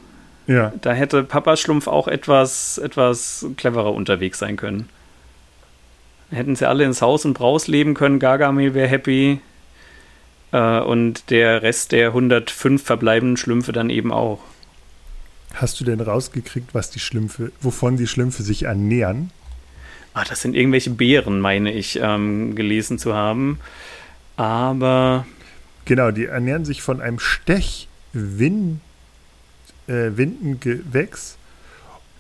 Ja. 0.46 0.72
Da 0.81 0.92
hätte 0.92 1.22
Papas 1.22 1.61
Schlumpf 1.61 1.87
auch 1.87 2.09
etwas, 2.09 2.78
etwas 2.78 3.46
cleverer 3.57 3.94
unterwegs 3.94 4.40
sein 4.40 4.57
können. 4.57 4.88
Hätten 6.31 6.57
sie 6.57 6.68
alle 6.68 6.85
ins 6.85 7.02
Haus 7.02 7.24
und 7.24 7.35
Braus 7.35 7.68
leben 7.68 7.94
können, 7.94 8.18
Gargamel 8.18 8.74
wäre 8.74 8.88
happy. 8.88 9.40
Äh, 10.50 10.81
und 10.81 11.31
der 11.31 11.62
Rest 11.62 11.92
der 11.92 12.09
105 12.09 12.83
verbleibenden 12.83 13.37
Schlümpfe 13.37 13.72
dann 13.72 13.90
eben 13.90 14.12
auch. 14.12 14.40
Hast 15.55 15.81
du 15.81 15.85
denn 15.85 16.01
rausgekriegt, 16.01 16.75
was 16.75 16.91
die 16.91 17.01
Schlümpfe, 17.01 17.53
wovon 17.61 17.97
die 17.97 18.07
Schlümpfe 18.07 18.43
sich 18.43 18.65
ernähren? 18.65 19.31
Ah, 20.15 20.25
das 20.25 20.43
sind 20.43 20.55
irgendwelche 20.55 20.91
Beeren, 20.91 21.41
meine 21.41 21.73
ich, 21.73 21.99
ähm, 22.01 22.55
gelesen 22.55 22.99
zu 22.99 23.15
haben. 23.15 23.59
Aber. 24.37 25.27
Genau, 25.85 26.12
die 26.12 26.27
ernähren 26.27 26.65
sich 26.65 26.81
von 26.81 27.01
einem 27.01 27.19
Stechwindengewächs. 27.19 28.79
Äh, 29.88 29.93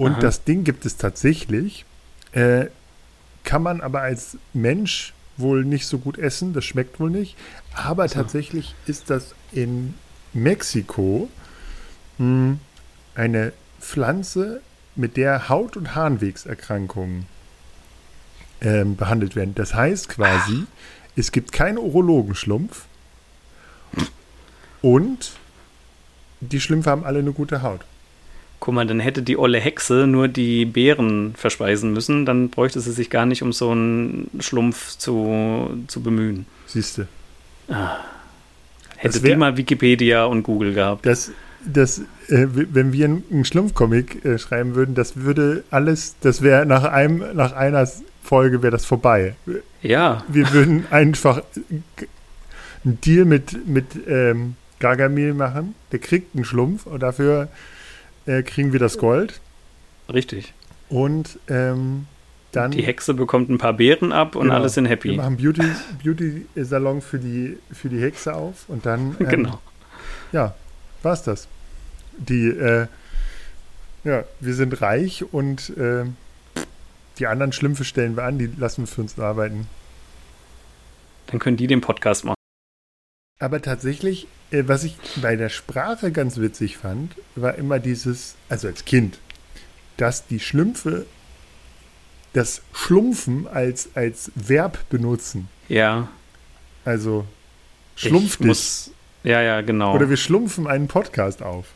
und 0.02 0.12
Aha. 0.12 0.20
das 0.20 0.44
Ding 0.44 0.64
gibt 0.64 0.84
es 0.84 0.96
tatsächlich. 0.96 1.84
Äh, 2.32 2.66
kann 3.44 3.62
man 3.62 3.80
aber 3.80 4.00
als 4.00 4.36
Mensch 4.52 5.12
wohl 5.36 5.64
nicht 5.64 5.86
so 5.86 5.98
gut 5.98 6.18
essen, 6.18 6.52
das 6.52 6.64
schmeckt 6.64 6.98
wohl 6.98 7.10
nicht. 7.10 7.36
Aber 7.74 8.08
so. 8.08 8.14
tatsächlich 8.14 8.74
ist 8.86 9.10
das 9.10 9.34
in 9.52 9.94
Mexiko 10.32 11.28
mh, 12.18 12.24
hm, 12.24 12.60
eine 13.14 13.52
Pflanze, 13.80 14.60
mit 14.94 15.16
der 15.16 15.48
Haut- 15.48 15.76
und 15.76 15.94
Harnwegserkrankungen 15.94 17.26
ähm, 18.60 18.96
behandelt 18.96 19.36
werden. 19.36 19.54
Das 19.54 19.74
heißt 19.74 20.08
quasi, 20.08 20.64
es 21.16 21.32
gibt 21.32 21.52
keinen 21.52 21.78
Urologenschlumpf 21.78 22.84
und 24.80 25.32
die 26.40 26.60
Schlümpfe 26.60 26.90
haben 26.90 27.04
alle 27.04 27.20
eine 27.20 27.32
gute 27.32 27.62
Haut. 27.62 27.80
Guck 28.60 28.74
mal, 28.74 28.86
dann 28.86 29.00
hätte 29.00 29.22
die 29.22 29.36
olle 29.36 29.58
Hexe 29.58 30.06
nur 30.06 30.28
die 30.28 30.64
Beeren 30.64 31.34
verspeisen 31.34 31.92
müssen, 31.92 32.24
dann 32.24 32.48
bräuchte 32.48 32.80
sie 32.80 32.92
sich 32.92 33.10
gar 33.10 33.26
nicht 33.26 33.42
um 33.42 33.52
so 33.52 33.70
einen 33.70 34.30
Schlumpf 34.40 34.96
zu, 34.98 35.82
zu 35.88 36.02
bemühen. 36.02 36.46
Siehste. 36.66 37.08
Ah. 37.68 37.96
Hätte 38.96 39.20
die 39.20 39.34
mal 39.34 39.56
Wikipedia 39.56 40.26
und 40.26 40.44
Google 40.44 40.74
gehabt. 40.74 41.06
Das, 41.06 41.32
das, 41.64 41.98
äh, 42.28 42.46
wenn 42.48 42.92
wir 42.92 43.04
einen 43.06 43.44
Schlumpfcomic 43.44 44.24
äh, 44.24 44.38
schreiben 44.38 44.74
würden, 44.74 44.94
das 44.94 45.16
würde 45.16 45.64
alles, 45.70 46.16
das 46.20 46.42
wäre 46.42 46.66
nach 46.66 46.84
einem, 46.84 47.24
nach 47.34 47.52
einer 47.52 47.86
Folge 48.22 48.62
wäre 48.62 48.70
das 48.70 48.84
vorbei. 48.84 49.34
Ja. 49.82 50.24
Wir 50.28 50.52
würden 50.52 50.86
einfach 50.90 51.42
einen 52.84 53.00
Deal 53.00 53.24
mit, 53.24 53.66
mit 53.66 53.86
ähm, 54.06 54.54
Gargamel 54.78 55.34
machen. 55.34 55.74
Der 55.92 55.98
kriegt 55.98 56.34
einen 56.34 56.44
Schlumpf 56.44 56.86
und 56.86 57.02
dafür 57.02 57.48
äh, 58.26 58.42
kriegen 58.42 58.72
wir 58.72 58.80
das 58.80 58.98
Gold. 58.98 59.40
Richtig. 60.12 60.54
Und 60.88 61.38
ähm, 61.48 62.06
dann. 62.52 62.70
Die 62.70 62.82
Hexe 62.82 63.14
bekommt 63.14 63.48
ein 63.48 63.58
paar 63.58 63.72
Beeren 63.72 64.12
ab 64.12 64.36
und 64.36 64.44
genau. 64.44 64.54
alle 64.54 64.68
sind 64.68 64.86
happy. 64.86 65.10
Wir 65.10 65.16
machen 65.16 65.36
Beauty, 65.36 65.62
Beauty 66.02 66.46
für 67.00 67.18
die, 67.18 67.58
für 67.72 67.88
die 67.88 68.00
Hexe 68.00 68.34
auf 68.34 68.68
und 68.68 68.86
dann. 68.86 69.16
Ähm, 69.20 69.28
genau. 69.28 69.60
Ja, 70.32 70.54
war 71.04 71.14
es 71.14 71.22
das. 71.22 71.48
Die, 72.18 72.48
äh, 72.48 72.86
ja, 74.04 74.24
wir 74.40 74.54
sind 74.54 74.80
reich 74.80 75.24
und 75.32 75.70
äh, 75.76 76.04
die 77.18 77.26
anderen 77.26 77.52
Schlümpfe 77.52 77.84
stellen 77.84 78.16
wir 78.16 78.24
an, 78.24 78.38
die 78.38 78.46
lassen 78.46 78.82
wir 78.82 78.86
für 78.86 79.02
uns 79.02 79.18
arbeiten. 79.18 79.66
Dann 81.26 81.38
können 81.38 81.56
die 81.56 81.66
den 81.66 81.80
Podcast 81.80 82.24
machen. 82.24 82.36
Aber 83.38 83.60
tatsächlich, 83.60 84.28
äh, 84.50 84.64
was 84.66 84.84
ich 84.84 84.96
bei 85.20 85.36
der 85.36 85.48
Sprache 85.48 86.12
ganz 86.12 86.38
witzig 86.38 86.76
fand, 86.76 87.14
war 87.34 87.56
immer 87.56 87.78
dieses, 87.78 88.36
also 88.48 88.68
als 88.68 88.84
Kind, 88.84 89.18
dass 89.96 90.26
die 90.26 90.40
Schlümpfe 90.40 91.06
das 92.32 92.62
Schlumpfen 92.72 93.46
als, 93.46 93.90
als 93.94 94.32
Verb 94.34 94.88
benutzen. 94.88 95.48
Ja. 95.68 96.08
Also 96.84 97.26
schlumpf 97.96 98.38
dich. 98.38 98.90
Ja, 99.24 99.40
ja, 99.40 99.60
genau. 99.60 99.94
Oder 99.94 100.10
wir 100.10 100.16
schlumpfen 100.16 100.66
einen 100.66 100.88
Podcast 100.88 101.42
auf. 101.42 101.66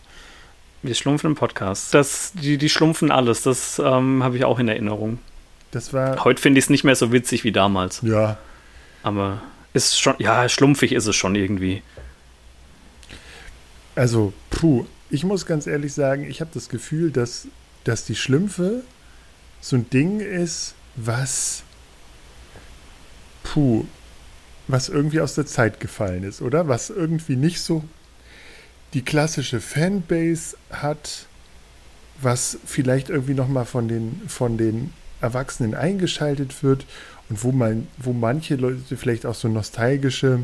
Wir 0.82 0.94
schlumpfen 0.94 1.28
einen 1.28 1.36
Podcast. 1.36 1.94
Das, 1.94 2.32
die, 2.34 2.58
die 2.58 2.68
schlumpfen 2.68 3.10
alles, 3.10 3.42
das 3.42 3.78
ähm, 3.78 4.22
habe 4.22 4.36
ich 4.36 4.44
auch 4.44 4.58
in 4.58 4.68
Erinnerung. 4.68 5.18
Das 5.70 5.92
war. 5.92 6.24
Heute 6.24 6.40
finde 6.40 6.58
ich 6.58 6.66
es 6.66 6.70
nicht 6.70 6.84
mehr 6.84 6.96
so 6.96 7.12
witzig 7.12 7.44
wie 7.44 7.52
damals. 7.52 8.02
Ja. 8.02 8.38
Aber 9.02 9.42
ist 9.72 10.00
schon, 10.00 10.14
ja, 10.18 10.48
schlumpfig 10.48 10.92
ist 10.92 11.06
es 11.06 11.14
schon 11.14 11.34
irgendwie. 11.34 11.82
Also, 13.94 14.32
puh, 14.50 14.86
ich 15.10 15.24
muss 15.24 15.46
ganz 15.46 15.66
ehrlich 15.66 15.92
sagen, 15.92 16.28
ich 16.28 16.40
habe 16.40 16.50
das 16.52 16.68
Gefühl, 16.68 17.10
dass, 17.10 17.48
dass 17.84 18.04
die 18.04 18.16
Schlümpfe 18.16 18.82
so 19.60 19.76
ein 19.76 19.88
Ding 19.90 20.20
ist, 20.20 20.74
was, 20.96 21.62
puh, 23.42 23.84
was 24.68 24.88
irgendwie 24.88 25.20
aus 25.20 25.34
der 25.34 25.46
Zeit 25.46 25.80
gefallen 25.80 26.24
ist, 26.24 26.42
oder? 26.42 26.68
Was 26.68 26.90
irgendwie 26.90 27.36
nicht 27.36 27.60
so 27.60 27.84
die 28.94 29.02
klassische 29.02 29.60
Fanbase 29.60 30.56
hat, 30.70 31.26
was 32.20 32.58
vielleicht 32.64 33.10
irgendwie 33.10 33.34
nochmal 33.34 33.64
von 33.64 33.88
den, 33.88 34.22
von 34.26 34.56
den 34.56 34.92
Erwachsenen 35.20 35.74
eingeschaltet 35.74 36.62
wird 36.62 36.86
und 37.28 37.42
wo 37.44 37.52
man, 37.52 37.86
wo 37.98 38.12
manche 38.12 38.56
Leute 38.56 38.96
vielleicht 38.96 39.26
auch 39.26 39.34
so 39.34 39.48
nostalgische 39.48 40.40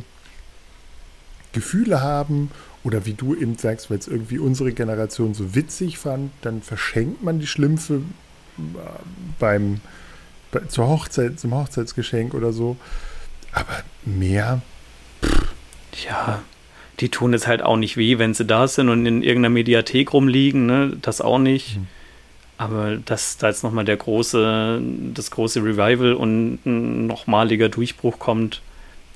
Gefühle 1.53 2.01
haben 2.01 2.51
oder 2.85 3.07
wie 3.07 3.15
du 3.15 3.35
eben 3.35 3.57
sagst, 3.57 3.91
weil 3.91 3.99
es 3.99 4.09
irgendwie 4.09 4.39
unsere 4.39 4.73
Generation 4.73 5.35
so 5.35 5.55
witzig 5.55 5.99
fand, 5.99 6.33
dann 6.43 6.63
verschenkt 6.63 7.23
man 7.23 7.39
die 7.39 7.47
Schlümpfe 7.47 8.03
äh, 8.59 8.61
beim 9.39 9.81
bei, 10.51 10.61
zur 10.69 10.89
Hochzeit, 10.89 11.39
zum 11.41 11.55
Hochzeitsgeschenk 11.55 12.35
oder 12.35 12.53
so. 12.53 12.77
Aber 13.53 13.83
mehr. 14.05 14.63
Pff. 15.25 15.49
Ja, 16.07 16.43
die 17.01 17.11
tun 17.11 17.35
es 17.35 17.47
halt 17.47 17.63
auch 17.63 17.77
nicht 17.77 17.97
weh, 17.97 18.19
wenn 18.19 18.35
sie 18.35 18.45
da 18.45 18.67
sind 18.67 18.89
und 18.89 19.05
in 19.07 19.23
irgendeiner 19.23 19.53
Mediathek 19.53 20.13
rumliegen, 20.13 20.67
ne? 20.67 20.97
Das 21.03 21.21
auch 21.21 21.39
nicht. 21.39 21.77
Mhm. 21.77 21.87
Aber 22.59 22.97
dass 22.97 23.37
da 23.39 23.49
jetzt 23.49 23.65
nochmal 23.65 23.85
der 23.85 23.97
große, 23.97 24.81
das 25.15 25.31
große 25.31 25.61
Revival 25.61 26.15
und 26.15 26.61
ein 26.65 27.07
nochmaliger 27.07 27.69
Durchbruch 27.69 28.19
kommt, 28.19 28.63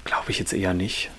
Glaube 0.07 0.31
ich 0.31 0.39
jetzt 0.39 0.53
eher 0.53 0.73
nicht. 0.73 1.11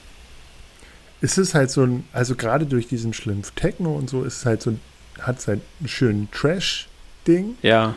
Es 1.19 1.37
ist 1.37 1.53
halt 1.53 1.69
so 1.69 1.83
ein, 1.83 2.05
also 2.13 2.35
gerade 2.35 2.65
durch 2.65 2.87
diesen 2.87 3.13
Schlimpf 3.13 3.51
Techno 3.51 3.93
und 3.93 4.09
so 4.09 4.23
ist 4.23 4.37
es 4.37 4.45
halt 4.45 4.61
so, 4.61 4.77
hat 5.19 5.39
es 5.39 5.47
halt 5.47 5.61
einen 5.79 5.89
schönen 5.89 6.31
Trash-Ding. 6.31 7.57
Ja. 7.61 7.95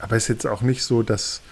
Aber 0.00 0.16
es 0.16 0.24
ist 0.24 0.28
jetzt 0.28 0.46
auch 0.46 0.62
nicht 0.62 0.82
so, 0.82 1.02
dass 1.02 1.42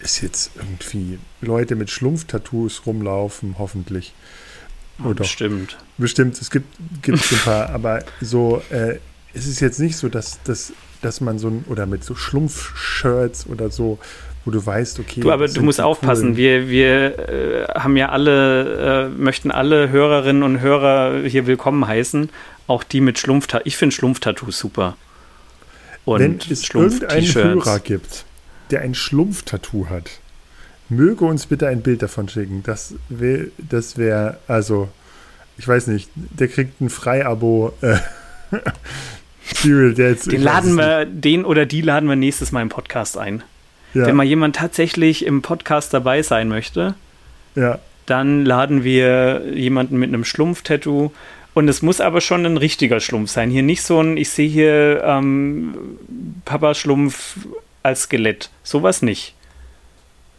es 0.00 0.20
jetzt 0.20 0.50
irgendwie 0.56 1.18
Leute 1.40 1.76
mit 1.76 1.90
Schlumpf-Tattoos 1.90 2.82
rumlaufen, 2.86 3.56
hoffentlich. 3.58 4.12
Oder 5.04 5.14
Bestimmt. 5.14 5.76
Bestimmt, 5.98 6.40
es 6.40 6.50
gibt, 6.50 6.66
gibt 7.02 7.18
ein 7.32 7.38
paar, 7.38 7.70
aber 7.70 8.04
so, 8.20 8.62
äh, 8.70 8.98
es 9.34 9.46
ist 9.46 9.60
jetzt 9.60 9.78
nicht 9.78 9.96
so, 9.96 10.08
dass, 10.08 10.42
dass, 10.44 10.72
dass 11.02 11.20
man 11.20 11.38
so 11.38 11.48
ein, 11.48 11.64
oder 11.68 11.86
mit 11.86 12.04
so 12.04 12.14
Schlumpf-Shirts 12.14 13.46
oder 13.48 13.70
so, 13.70 13.98
wo 14.44 14.50
du 14.50 14.64
weißt, 14.64 14.98
okay. 15.00 15.20
Du, 15.20 15.32
aber 15.32 15.48
du 15.48 15.62
musst 15.62 15.80
aufpassen, 15.80 16.30
cool. 16.30 16.36
wir, 16.36 16.68
wir 16.68 17.28
äh, 17.28 17.64
haben 17.74 17.96
ja 17.96 18.08
alle, 18.08 19.06
äh, 19.06 19.08
möchten 19.08 19.50
alle 19.50 19.90
Hörerinnen 19.90 20.42
und 20.42 20.60
Hörer 20.60 21.26
hier 21.26 21.46
willkommen 21.46 21.86
heißen, 21.86 22.30
auch 22.66 22.84
die 22.84 23.00
mit 23.00 23.18
Schlumpftattoos. 23.18 23.66
Ich 23.66 23.76
finde 23.76 23.94
Schlumpftattoos 23.94 24.58
super. 24.58 24.96
Und 26.04 26.20
Wenn 26.20 26.38
es 26.48 26.70
irgendeinen 26.72 27.34
Hörer 27.34 27.80
gibt, 27.80 28.24
der 28.70 28.82
ein 28.82 28.94
Schlumpftattoo 28.94 29.88
hat, 29.88 30.10
möge 30.88 31.24
uns 31.24 31.46
bitte 31.46 31.68
ein 31.68 31.82
Bild 31.82 32.02
davon 32.02 32.28
schicken. 32.28 32.62
Das 32.64 32.94
wäre, 33.08 33.48
das 33.58 33.98
wär, 33.98 34.38
also, 34.48 34.88
ich 35.58 35.66
weiß 35.66 35.88
nicht, 35.88 36.10
der 36.14 36.48
kriegt 36.48 36.80
ein 36.80 36.90
Freiabo. 36.90 37.72
Äh, 37.80 37.96
Serial 39.54 39.94
Dads. 39.94 40.24
Den 40.24 40.42
laden 40.42 40.76
wir, 40.76 41.04
den 41.04 41.44
oder 41.44 41.66
die 41.66 41.80
laden 41.80 42.08
wir 42.08 42.16
nächstes 42.16 42.52
Mal 42.52 42.62
im 42.62 42.68
Podcast 42.68 43.16
ein. 43.16 43.42
Ja. 43.94 44.06
Wenn 44.06 44.16
mal 44.16 44.24
jemand 44.24 44.56
tatsächlich 44.56 45.24
im 45.24 45.42
Podcast 45.42 45.94
dabei 45.94 46.22
sein 46.22 46.48
möchte, 46.48 46.94
ja. 47.54 47.78
dann 48.06 48.44
laden 48.44 48.84
wir 48.84 49.42
jemanden 49.54 49.98
mit 49.98 50.08
einem 50.08 50.24
Schlumpf-Tattoo. 50.24 51.12
Und 51.54 51.68
es 51.68 51.80
muss 51.80 52.02
aber 52.02 52.20
schon 52.20 52.44
ein 52.44 52.58
richtiger 52.58 53.00
Schlumpf 53.00 53.30
sein. 53.30 53.50
Hier 53.50 53.62
nicht 53.62 53.82
so 53.82 54.00
ein, 54.00 54.18
ich 54.18 54.28
sehe 54.28 54.48
hier 54.48 55.02
ähm, 55.04 55.74
Papa 56.44 56.74
Schlumpf 56.74 57.36
als 57.86 58.02
Skelett. 58.02 58.50
Sowas 58.62 59.02
nicht. 59.02 59.34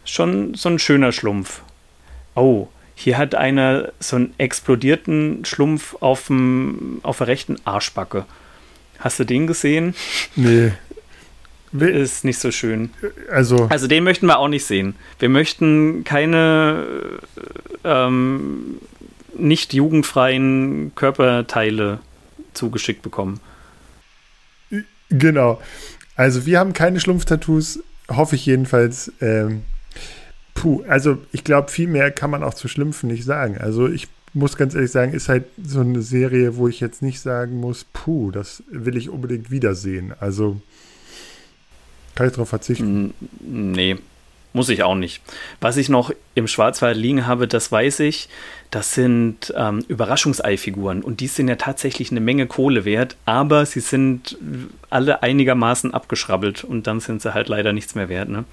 Schon 0.05 0.53
so 0.53 0.69
ein 0.69 0.79
schöner 0.79 1.11
Schlumpf. 1.11 1.61
Oh, 2.35 2.67
hier 2.95 3.17
hat 3.17 3.35
einer 3.35 3.91
so 3.99 4.17
einen 4.17 4.33
explodierten 4.37 5.45
Schlumpf 5.45 5.95
auf, 5.99 6.27
dem, 6.27 6.99
auf 7.03 7.19
der 7.19 7.27
rechten 7.27 7.57
Arschbacke. 7.65 8.25
Hast 8.99 9.19
du 9.19 9.23
den 9.23 9.47
gesehen? 9.47 9.95
Nee. 10.35 10.71
Ist 11.73 12.23
nicht 12.23 12.39
so 12.39 12.49
schön. 12.49 12.91
Also, 13.29 13.67
also 13.69 13.87
den 13.87 14.05
möchten 14.05 14.25
wir 14.25 14.39
auch 14.39 14.47
nicht 14.47 14.65
sehen. 14.65 14.95
Wir 15.19 15.27
möchten 15.27 16.05
keine 16.05 16.85
ähm, 17.83 18.77
nicht 19.37 19.73
jugendfreien 19.73 20.93
Körperteile 20.95 21.99
zugeschickt 22.53 23.01
bekommen. 23.01 23.41
Genau. 25.09 25.61
Also 26.17 26.45
wir 26.45 26.59
haben 26.59 26.73
keine 26.73 26.99
Schlumpftattoos, 26.99 27.79
hoffe 28.09 28.35
ich 28.35 28.45
jedenfalls. 28.45 29.13
Ähm, 29.21 29.61
puh, 30.55 30.83
also 30.87 31.19
ich 31.31 31.43
glaube, 31.43 31.69
viel 31.69 31.87
mehr 31.87 32.11
kann 32.11 32.31
man 32.31 32.43
auch 32.43 32.55
zu 32.55 32.67
Schlümpfen 32.67 33.07
nicht 33.07 33.23
sagen. 33.23 33.57
Also 33.57 33.87
ich 33.87 34.07
muss 34.33 34.57
ganz 34.57 34.73
ehrlich 34.73 34.91
sagen, 34.91 35.13
ist 35.13 35.29
halt 35.29 35.45
so 35.63 35.79
eine 35.79 36.01
Serie, 36.01 36.57
wo 36.57 36.67
ich 36.67 36.79
jetzt 36.79 37.01
nicht 37.01 37.21
sagen 37.21 37.59
muss, 37.59 37.85
puh, 37.93 38.31
das 38.31 38.63
will 38.69 38.97
ich 38.97 39.09
unbedingt 39.09 39.51
wiedersehen. 39.51 40.13
Also 40.19 40.59
kann 42.15 42.27
ich 42.27 42.33
darauf 42.33 42.49
verzichten? 42.49 43.13
Nee, 43.39 43.97
muss 44.57 44.69
ich 44.69 44.83
auch 44.83 44.95
nicht. 44.95 45.21
Was 45.61 45.77
ich 45.77 45.87
noch 45.87 46.11
im 46.35 46.47
Schwarzwald 46.47 46.97
liegen 46.97 47.27
habe, 47.27 47.47
das 47.47 47.71
weiß 47.71 48.01
ich. 48.01 48.27
Das 48.71 48.93
sind 48.93 49.53
ähm, 49.55 49.85
Überraschungseifiguren 49.87 51.01
und 51.01 51.21
die 51.21 51.27
sind 51.27 51.47
ja 51.47 51.55
tatsächlich 51.55 52.11
eine 52.11 52.19
Menge 52.19 52.47
Kohle 52.47 52.83
wert, 52.83 53.15
aber 53.23 53.65
sie 53.65 53.79
sind 53.79 54.37
alle 54.89 55.23
einigermaßen 55.23 55.93
abgeschrabbelt 55.93 56.65
und 56.65 56.87
dann 56.87 56.99
sind 56.99 57.21
sie 57.21 57.33
halt 57.33 57.47
leider 57.47 57.71
nichts 57.71 57.95
mehr 57.95 58.09
wert. 58.09 58.27
Ne? 58.27 58.43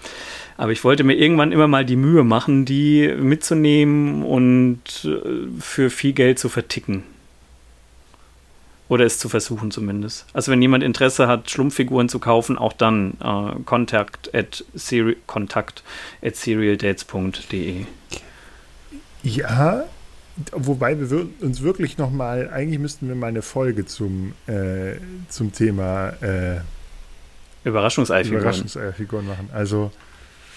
Aber 0.57 0.71
ich 0.71 0.85
wollte 0.85 1.03
mir 1.03 1.15
irgendwann 1.15 1.51
immer 1.51 1.67
mal 1.67 1.85
die 1.85 1.97
Mühe 1.97 2.23
machen, 2.23 2.65
die 2.65 3.09
mitzunehmen 3.09 4.23
und 4.23 4.83
äh, 5.05 5.49
für 5.59 5.91
viel 5.91 6.13
Geld 6.13 6.39
zu 6.39 6.49
verticken. 6.49 7.03
Oder 8.89 9.07
es 9.07 9.19
zu 9.19 9.31
versuchen 9.31 9.71
zumindest. 9.71 10.27
Also 10.35 10.53
wenn 10.53 10.61
jemand 10.61 10.85
Interesse 10.85 11.27
hat, 11.27 11.51
Schlumpffiguren 11.51 12.09
zu 12.09 12.19
kaufen, 12.19 12.59
auch 12.59 12.75
dann 12.75 13.15
äh, 13.23 13.63
kontakt 13.65 14.35
at, 14.35 14.65
seri 14.75 15.17
kontakt 15.27 15.83
at 16.23 16.37
serialdates.de. 16.37 17.87
Ja, 19.23 19.85
wobei 20.53 20.99
wir 21.01 21.27
uns 21.41 21.63
wirklich 21.63 21.97
noch 21.97 22.11
mal, 22.11 22.51
eigentlich 22.51 22.79
müssten 22.79 23.09
wir 23.09 23.15
mal 23.15 23.29
eine 23.29 23.41
Folge 23.41 23.87
zum, 23.87 24.35
äh, 24.47 24.97
zum 25.31 25.53
Thema 25.53 26.11
äh, 26.21 26.61
Überraschungseifiguren. 27.65 28.43
Überraschungseifiguren 28.43 29.27
machen. 29.27 29.49
Also 29.55 29.91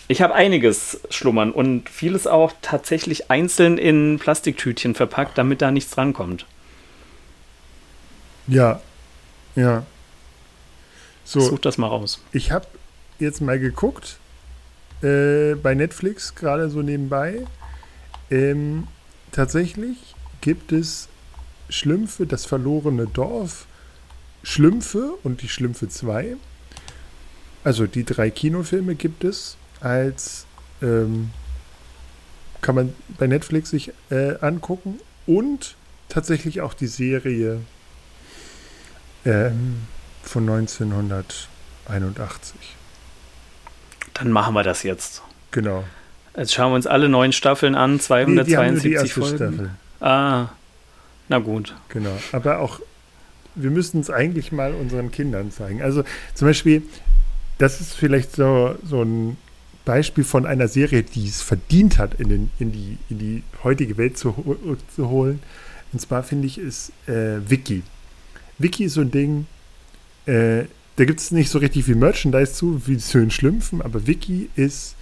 ich 0.09 0.21
habe 0.21 0.35
einiges 0.35 1.01
schlummern 1.09 1.51
und 1.51 1.89
vieles 1.89 2.27
auch 2.27 2.53
tatsächlich 2.61 3.29
einzeln 3.29 3.77
in 3.77 4.19
Plastiktütchen 4.19 4.95
verpackt, 4.95 5.37
damit 5.37 5.61
da 5.61 5.71
nichts 5.71 5.91
drankommt. 5.91 6.45
Ja, 8.47 8.81
ja. 9.55 9.85
So, 11.23 11.41
Such 11.41 11.59
das 11.59 11.77
mal 11.77 11.87
raus. 11.87 12.21
Ich 12.31 12.51
habe 12.51 12.67
jetzt 13.19 13.41
mal 13.41 13.59
geguckt 13.59 14.17
äh, 15.01 15.55
bei 15.55 15.75
Netflix, 15.75 16.35
gerade 16.35 16.69
so 16.69 16.81
nebenbei. 16.81 17.45
Ähm, 18.31 18.87
tatsächlich 19.31 20.15
gibt 20.41 20.71
es 20.71 21.09
Schlümpfe, 21.69 22.25
das 22.25 22.45
verlorene 22.45 23.07
Dorf, 23.07 23.65
Schlümpfe 24.43 25.13
und 25.23 25.41
die 25.41 25.49
Schlümpfe 25.49 25.89
2. 25.89 26.37
Also 27.63 27.85
die 27.85 28.05
drei 28.05 28.29
Kinofilme 28.29 28.95
gibt 28.95 29.25
es 29.25 29.57
als 29.81 30.45
ähm, 30.81 31.31
kann 32.61 32.75
man 32.75 32.93
bei 33.17 33.27
Netflix 33.27 33.69
sich 33.69 33.91
äh, 34.09 34.35
angucken 34.39 34.99
und 35.25 35.75
tatsächlich 36.09 36.61
auch 36.61 36.73
die 36.73 36.87
Serie 36.87 37.59
ähm, 39.27 39.81
von 40.23 40.49
1981. 40.49 42.55
Dann 44.13 44.31
machen 44.31 44.53
wir 44.53 44.63
das 44.63 44.83
jetzt. 44.83 45.21
Genau. 45.51 45.83
Jetzt 46.35 46.53
schauen 46.53 46.71
wir 46.71 46.75
uns 46.75 46.87
alle 46.87 47.09
neun 47.09 47.33
Staffeln 47.33 47.75
an, 47.75 47.99
272 47.99 48.91
nee, 48.91 49.07
Folgen. 49.07 49.35
Staffel. 49.35 49.71
Ah, 49.99 50.47
na 51.29 51.39
gut. 51.39 51.75
Genau. 51.89 52.15
Aber 52.31 52.59
auch, 52.59 52.79
wir 53.55 53.71
müssten 53.71 53.99
es 53.99 54.09
eigentlich 54.09 54.51
mal 54.51 54.73
unseren 54.73 55.11
Kindern 55.11 55.51
zeigen. 55.51 55.81
Also 55.81 56.03
zum 56.35 56.47
Beispiel, 56.47 56.83
das 57.57 57.81
ist 57.81 57.95
vielleicht 57.95 58.35
so, 58.35 58.75
so 58.83 59.01
ein 59.01 59.37
Beispiel 59.83 60.23
von 60.23 60.45
einer 60.45 60.67
Serie, 60.67 61.01
die 61.03 61.27
es 61.27 61.41
verdient 61.41 61.97
hat, 61.97 62.13
in, 62.15 62.29
den, 62.29 62.51
in, 62.59 62.71
die, 62.71 62.97
in 63.09 63.19
die 63.19 63.43
heutige 63.63 63.97
Welt 63.97 64.17
zu, 64.17 64.77
zu 64.95 65.09
holen. 65.09 65.41
Und 65.93 65.99
zwar 65.99 66.23
finde 66.23 66.47
ich, 66.47 66.59
ist 66.59 66.91
äh, 67.07 67.37
Wiki. 67.49 67.83
Wiki 68.57 68.85
ist 68.85 68.93
so 68.93 69.01
ein 69.01 69.11
Ding, 69.11 69.45
äh, 70.25 70.63
da 70.95 71.05
gibt 71.05 71.19
es 71.19 71.31
nicht 71.31 71.49
so 71.49 71.59
richtig 71.59 71.85
viel 71.85 71.95
Merchandise 71.95 72.53
zu, 72.53 72.87
wie 72.87 72.97
zu 72.97 73.19
den 73.19 73.31
Schlümpfen, 73.31 73.81
aber 73.81 74.07
Wiki 74.07 74.49
ist 74.55 74.95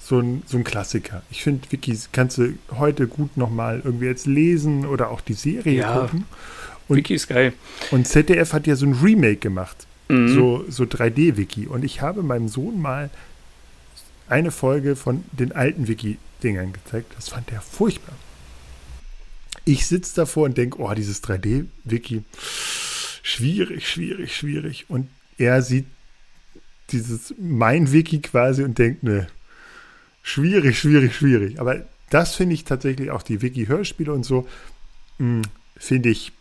so 0.00 0.18
ein, 0.18 0.42
so 0.46 0.56
ein 0.56 0.64
Klassiker. 0.64 1.22
Ich 1.30 1.42
finde, 1.42 1.70
Wiki 1.70 1.96
kannst 2.10 2.38
du 2.38 2.54
heute 2.76 3.06
gut 3.06 3.36
nochmal 3.36 3.82
irgendwie 3.84 4.06
jetzt 4.06 4.26
lesen 4.26 4.86
oder 4.86 5.10
auch 5.10 5.20
die 5.20 5.34
Serie 5.34 5.78
ja, 5.78 5.98
gucken. 6.00 6.24
Und, 6.88 6.96
Wiki 6.96 7.14
ist 7.14 7.28
geil. 7.28 7.52
Und 7.90 8.08
ZDF 8.08 8.52
hat 8.52 8.66
ja 8.66 8.76
so 8.76 8.86
ein 8.86 8.94
Remake 8.94 9.36
gemacht. 9.36 9.86
Mhm. 10.08 10.34
So, 10.34 10.64
so 10.68 10.84
3D-Wiki. 10.84 11.66
Und 11.66 11.84
ich 11.84 12.00
habe 12.00 12.22
meinem 12.22 12.48
Sohn 12.48 12.80
mal 12.80 13.10
eine 14.28 14.50
Folge 14.50 14.96
von 14.96 15.24
den 15.32 15.52
alten 15.52 15.86
Wiki-Dingern 15.86 16.72
gezeigt. 16.72 17.12
Das 17.16 17.28
fand 17.28 17.52
er 17.52 17.60
furchtbar. 17.60 18.14
Ich 19.64 19.86
sitze 19.86 20.16
davor 20.16 20.44
und 20.46 20.58
denke, 20.58 20.80
oh, 20.80 20.92
dieses 20.94 21.22
3D-Wiki, 21.22 22.24
schwierig, 23.22 23.88
schwierig, 23.88 24.36
schwierig. 24.36 24.86
Und 24.88 25.08
er 25.38 25.62
sieht 25.62 25.86
dieses 26.90 27.34
mein 27.38 27.92
Wiki 27.92 28.20
quasi 28.20 28.62
und 28.62 28.78
denkt, 28.78 29.02
ne, 29.02 29.28
schwierig, 30.22 30.78
schwierig, 30.78 31.14
schwierig. 31.14 31.60
Aber 31.60 31.84
das 32.10 32.34
finde 32.34 32.54
ich 32.54 32.64
tatsächlich 32.64 33.10
auch 33.10 33.22
die 33.22 33.40
Wiki-Hörspiele 33.40 34.12
und 34.12 34.24
so, 34.24 34.46
hm, 35.18 35.42
finde 35.76 36.10
ich, 36.10 36.32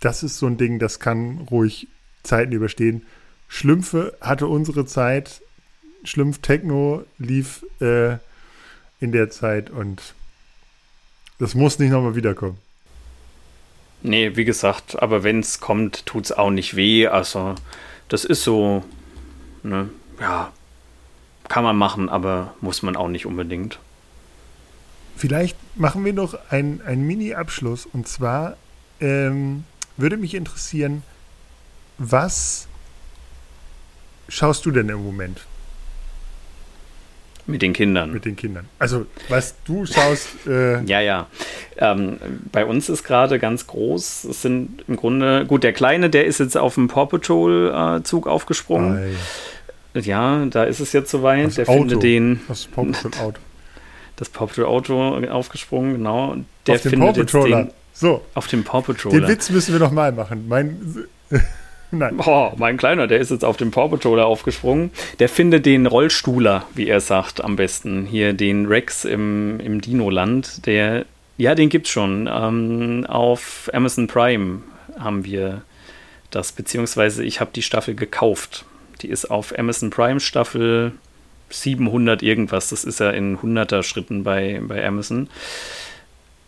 das 0.00 0.22
ist 0.22 0.38
so 0.38 0.46
ein 0.46 0.56
Ding, 0.56 0.78
das 0.78 1.00
kann 1.00 1.38
ruhig 1.50 1.88
Zeiten 2.22 2.52
überstehen. 2.52 3.02
Schlümpfe 3.48 4.16
hatte 4.20 4.46
unsere 4.46 4.86
Zeit, 4.86 5.42
Schlumpf 6.04 6.38
Techno 6.38 7.04
lief 7.18 7.64
äh, 7.80 8.16
in 8.98 9.12
der 9.12 9.30
Zeit 9.30 9.70
und 9.70 10.14
das 11.38 11.54
muss 11.54 11.78
nicht 11.78 11.90
nochmal 11.90 12.16
wiederkommen. 12.16 12.58
Nee, 14.02 14.36
wie 14.36 14.44
gesagt, 14.44 15.00
aber 15.00 15.22
wenn 15.22 15.40
es 15.40 15.60
kommt, 15.60 16.06
tut 16.06 16.24
es 16.24 16.32
auch 16.32 16.50
nicht 16.50 16.74
weh. 16.74 17.06
Also, 17.06 17.54
das 18.08 18.24
ist 18.24 18.42
so, 18.42 18.84
ne, 19.62 19.90
ja, 20.20 20.52
kann 21.48 21.64
man 21.64 21.76
machen, 21.76 22.08
aber 22.08 22.54
muss 22.60 22.82
man 22.82 22.96
auch 22.96 23.08
nicht 23.08 23.26
unbedingt. 23.26 23.78
Vielleicht 25.16 25.56
machen 25.76 26.04
wir 26.04 26.12
noch 26.12 26.34
einen 26.50 27.06
Mini-Abschluss. 27.06 27.86
Und 27.86 28.08
zwar 28.08 28.56
ähm, 29.00 29.64
würde 29.96 30.16
mich 30.16 30.34
interessieren, 30.34 31.02
was 31.98 32.66
schaust 34.28 34.66
du 34.66 34.70
denn 34.70 34.88
im 34.88 35.04
Moment? 35.04 35.46
Mit 37.46 37.62
den 37.62 37.72
Kindern. 37.72 38.12
Mit 38.12 38.24
den 38.24 38.36
Kindern. 38.36 38.66
Also, 38.78 39.06
was 39.28 39.54
du 39.64 39.86
schaust. 39.86 40.28
Äh 40.46 40.82
ja, 40.84 41.00
ja. 41.00 41.26
Ähm, 41.76 42.18
bei 42.50 42.64
uns 42.64 42.88
ist 42.88 43.04
gerade 43.04 43.38
ganz 43.38 43.66
groß. 43.66 44.24
Es 44.24 44.42
sind 44.42 44.84
im 44.88 44.96
Grunde, 44.96 45.46
gut, 45.46 45.62
der 45.62 45.72
Kleine, 45.72 46.10
der 46.10 46.26
ist 46.26 46.40
jetzt 46.40 46.56
auf 46.56 46.74
dem 46.74 46.88
Paw 46.88 47.06
Patrol-Zug 47.06 48.26
äh, 48.26 48.28
aufgesprungen. 48.28 48.98
Ei. 49.94 50.00
Ja, 50.00 50.44
da 50.46 50.64
ist 50.64 50.80
es 50.80 50.92
jetzt 50.92 51.10
soweit. 51.10 51.46
Das 51.46 51.54
der 51.56 51.68
Auto. 51.68 51.80
findet 51.80 52.02
den. 52.02 52.40
Das 52.48 52.66
Paw 52.66 52.86
Patrol 52.90 53.12
Auto. 53.26 53.40
Das 54.16 54.28
Paw 54.28 54.46
Patrol 54.46 54.64
Auto 54.66 55.26
aufgesprungen, 55.30 55.94
genau. 55.94 56.36
Der 56.66 56.76
auf 56.76 56.80
findet 56.82 57.00
den 57.00 57.00
Paw 57.00 57.24
Patroller. 57.24 57.64
Den, 57.64 57.70
so. 57.92 58.24
Auf 58.34 58.46
dem 58.48 58.64
Paw 58.64 58.82
Patroller. 58.82 59.20
Den 59.20 59.28
Witz 59.28 59.50
müssen 59.50 59.72
wir 59.72 59.80
nochmal 59.80 60.12
machen. 60.12 60.46
Mein. 60.48 61.06
Nein. 61.94 62.16
Boah, 62.16 62.54
mein 62.56 62.78
Kleiner, 62.78 63.06
der 63.06 63.18
ist 63.18 63.30
jetzt 63.30 63.44
auf 63.44 63.58
dem 63.58 63.70
Paw 63.70 63.90
Patroller 63.90 64.24
aufgesprungen. 64.24 64.90
Der 65.18 65.28
findet 65.28 65.66
den 65.66 65.86
Rollstuhler, 65.86 66.64
wie 66.74 66.88
er 66.88 67.00
sagt, 67.00 67.44
am 67.44 67.56
besten. 67.56 68.06
Hier 68.06 68.32
den 68.32 68.64
Rex 68.64 69.04
im, 69.04 69.60
im 69.60 69.82
Dino-Land. 69.82 70.64
Der, 70.64 71.04
ja, 71.36 71.54
den 71.54 71.68
gibt's 71.68 71.90
schon. 71.90 72.30
Ähm, 72.32 73.04
auf 73.06 73.68
Amazon 73.74 74.06
Prime 74.06 74.62
haben 74.98 75.26
wir 75.26 75.62
das, 76.30 76.52
beziehungsweise 76.52 77.24
ich 77.24 77.40
habe 77.40 77.50
die 77.54 77.62
Staffel 77.62 77.94
gekauft. 77.94 78.64
Die 79.02 79.08
ist 79.08 79.30
auf 79.30 79.56
Amazon 79.58 79.90
Prime 79.90 80.18
Staffel 80.18 80.92
700 81.50 82.22
irgendwas. 82.22 82.70
Das 82.70 82.84
ist 82.84 83.00
ja 83.00 83.10
in 83.10 83.36
100er 83.36 83.82
Schritten 83.82 84.24
bei, 84.24 84.62
bei 84.66 84.82
Amazon 84.82 85.28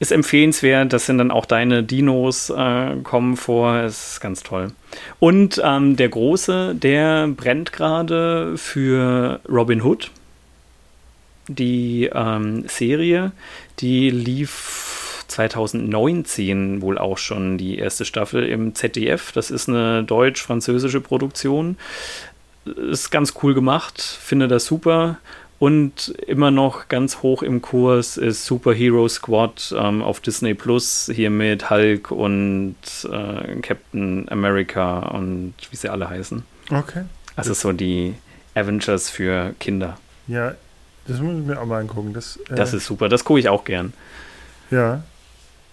ist 0.04 0.12
empfehlenswert. 0.12 0.92
Das 0.92 1.06
sind 1.06 1.16
dann 1.16 1.30
auch 1.30 1.46
deine 1.46 1.82
Dinos 1.82 2.50
äh, 2.50 2.96
kommen 3.02 3.38
vor. 3.38 3.76
Es 3.76 4.12
ist 4.12 4.20
ganz 4.20 4.42
toll. 4.42 4.72
Und 5.18 5.60
ähm, 5.64 5.96
der 5.96 6.10
Große, 6.10 6.74
der 6.74 7.28
brennt 7.28 7.72
gerade 7.72 8.58
für 8.58 9.40
Robin 9.48 9.82
Hood. 9.82 10.10
Die 11.48 12.10
ähm, 12.12 12.64
Serie, 12.68 13.32
die 13.78 14.10
lief 14.10 15.24
2019 15.28 16.82
wohl 16.82 16.98
auch 16.98 17.16
schon 17.16 17.56
die 17.56 17.78
erste 17.78 18.04
Staffel 18.04 18.46
im 18.46 18.74
ZDF. 18.74 19.32
Das 19.32 19.50
ist 19.50 19.70
eine 19.70 20.04
deutsch-französische 20.04 21.00
Produktion. 21.00 21.78
Ist 22.90 23.10
ganz 23.10 23.32
cool 23.42 23.54
gemacht, 23.54 24.02
finde 24.02 24.48
das 24.48 24.66
super. 24.66 25.18
Und 25.64 26.08
immer 26.26 26.50
noch 26.50 26.88
ganz 26.88 27.22
hoch 27.22 27.42
im 27.42 27.62
Kurs 27.62 28.18
ist 28.18 28.44
Superhero 28.44 29.08
Squad 29.08 29.74
ähm, 29.74 30.02
auf 30.02 30.20
Disney 30.20 30.52
Plus, 30.52 31.10
hier 31.10 31.30
mit 31.30 31.70
Hulk 31.70 32.10
und 32.10 32.76
äh, 33.10 33.60
Captain 33.62 34.28
America 34.28 34.98
und 34.98 35.54
wie 35.70 35.76
sie 35.76 35.88
alle 35.88 36.10
heißen. 36.10 36.42
Okay. 36.70 37.04
Also 37.34 37.54
so 37.54 37.72
die 37.72 38.12
Avengers 38.54 39.08
für 39.08 39.54
Kinder. 39.58 39.96
Ja, 40.26 40.54
das 41.06 41.20
muss 41.20 41.38
ich 41.38 41.46
mir 41.46 41.58
auch 41.58 41.64
mal 41.64 41.80
angucken. 41.80 42.12
Das, 42.12 42.38
äh, 42.50 42.56
das 42.56 42.74
ist 42.74 42.84
super, 42.84 43.08
das 43.08 43.24
gucke 43.24 43.40
ich 43.40 43.48
auch 43.48 43.64
gern. 43.64 43.94
Ja, 44.70 45.02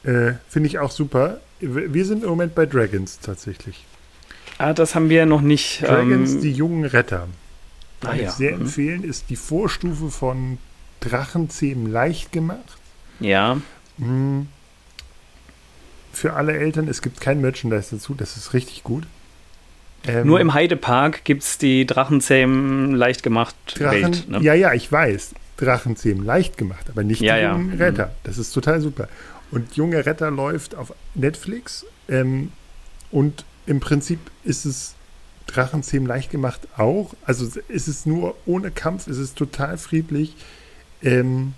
äh, 0.06 0.36
finde 0.48 0.68
ich 0.68 0.80
auch 0.80 0.92
super. 0.92 1.42
Wir 1.60 2.06
sind 2.06 2.24
im 2.24 2.30
Moment 2.30 2.56
bei 2.56 2.66
Dragons 2.66 3.20
tatsächlich. 3.20 3.84
Ah, 4.58 4.72
das 4.72 4.96
haben 4.96 5.10
wir 5.10 5.26
noch 5.26 5.42
nicht. 5.42 5.82
Dragons, 5.82 6.36
ähm, 6.36 6.42
die 6.42 6.54
jungen 6.54 6.86
Retter. 6.86 7.28
Kann 8.02 8.12
ah, 8.12 8.16
ich 8.16 8.22
ja. 8.24 8.32
sehr 8.32 8.56
mhm. 8.56 8.62
empfehlen, 8.62 9.04
ist 9.04 9.30
die 9.30 9.36
Vorstufe 9.36 10.10
von 10.10 10.58
Drachenzähmen 11.00 11.92
leicht 11.92 12.32
gemacht. 12.32 12.78
Ja. 13.20 13.62
Mhm. 13.98 14.48
Für 16.12 16.34
alle 16.34 16.58
Eltern, 16.58 16.88
es 16.88 17.02
gibt 17.02 17.22
kein 17.22 17.42
Merchandise 17.42 17.96
dazu, 17.96 18.14
das 18.14 18.38
ist 18.38 18.54
richtig 18.54 18.84
gut. 18.84 19.06
Ähm, 20.04 20.28
Nur 20.28 20.40
im 20.40 20.54
Heidepark 20.54 21.24
gibt 21.24 21.44
es 21.44 21.58
die 21.58 21.86
Drachenzähmen 21.86 22.96
leicht 22.96 23.24
gemacht 23.24 23.56
Drachen, 23.76 24.02
Welt. 24.02 24.30
Ne? 24.30 24.40
Ja, 24.42 24.54
ja, 24.54 24.74
ich 24.74 24.92
weiß. 24.92 25.36
Drachenzähmen 25.58 26.26
leicht 26.26 26.58
gemacht, 26.58 26.90
aber 26.90 27.04
nicht 27.04 27.22
ja, 27.22 27.36
die 27.36 27.44
ja. 27.44 27.52
jungen 27.52 27.78
Retter. 27.78 28.08
Mhm. 28.08 28.12
Das 28.24 28.38
ist 28.40 28.52
total 28.52 28.82
super. 28.82 29.08
Und 29.52 29.76
Junge 29.76 30.06
Retter 30.06 30.32
läuft 30.32 30.76
auf 30.76 30.94
Netflix 31.14 31.86
ähm, 32.10 32.52
und 33.12 33.46
im 33.68 33.80
Prinzip 33.80 34.20
ist 34.44 34.66
es 34.66 34.96
Drachenzähmen 35.48 36.08
leicht 36.08 36.32
gemacht 36.32 36.62
auch. 36.78 37.14
Also 37.26 37.60
ist 37.68 37.88
es 37.88 38.06
nur 38.06 38.36
ohne 38.46 38.72
Kampf, 38.72 39.08
ist 39.08 39.18
es 39.18 39.34
total 39.34 39.78
friedlich. 39.78 40.36
Ähm, 41.02 41.54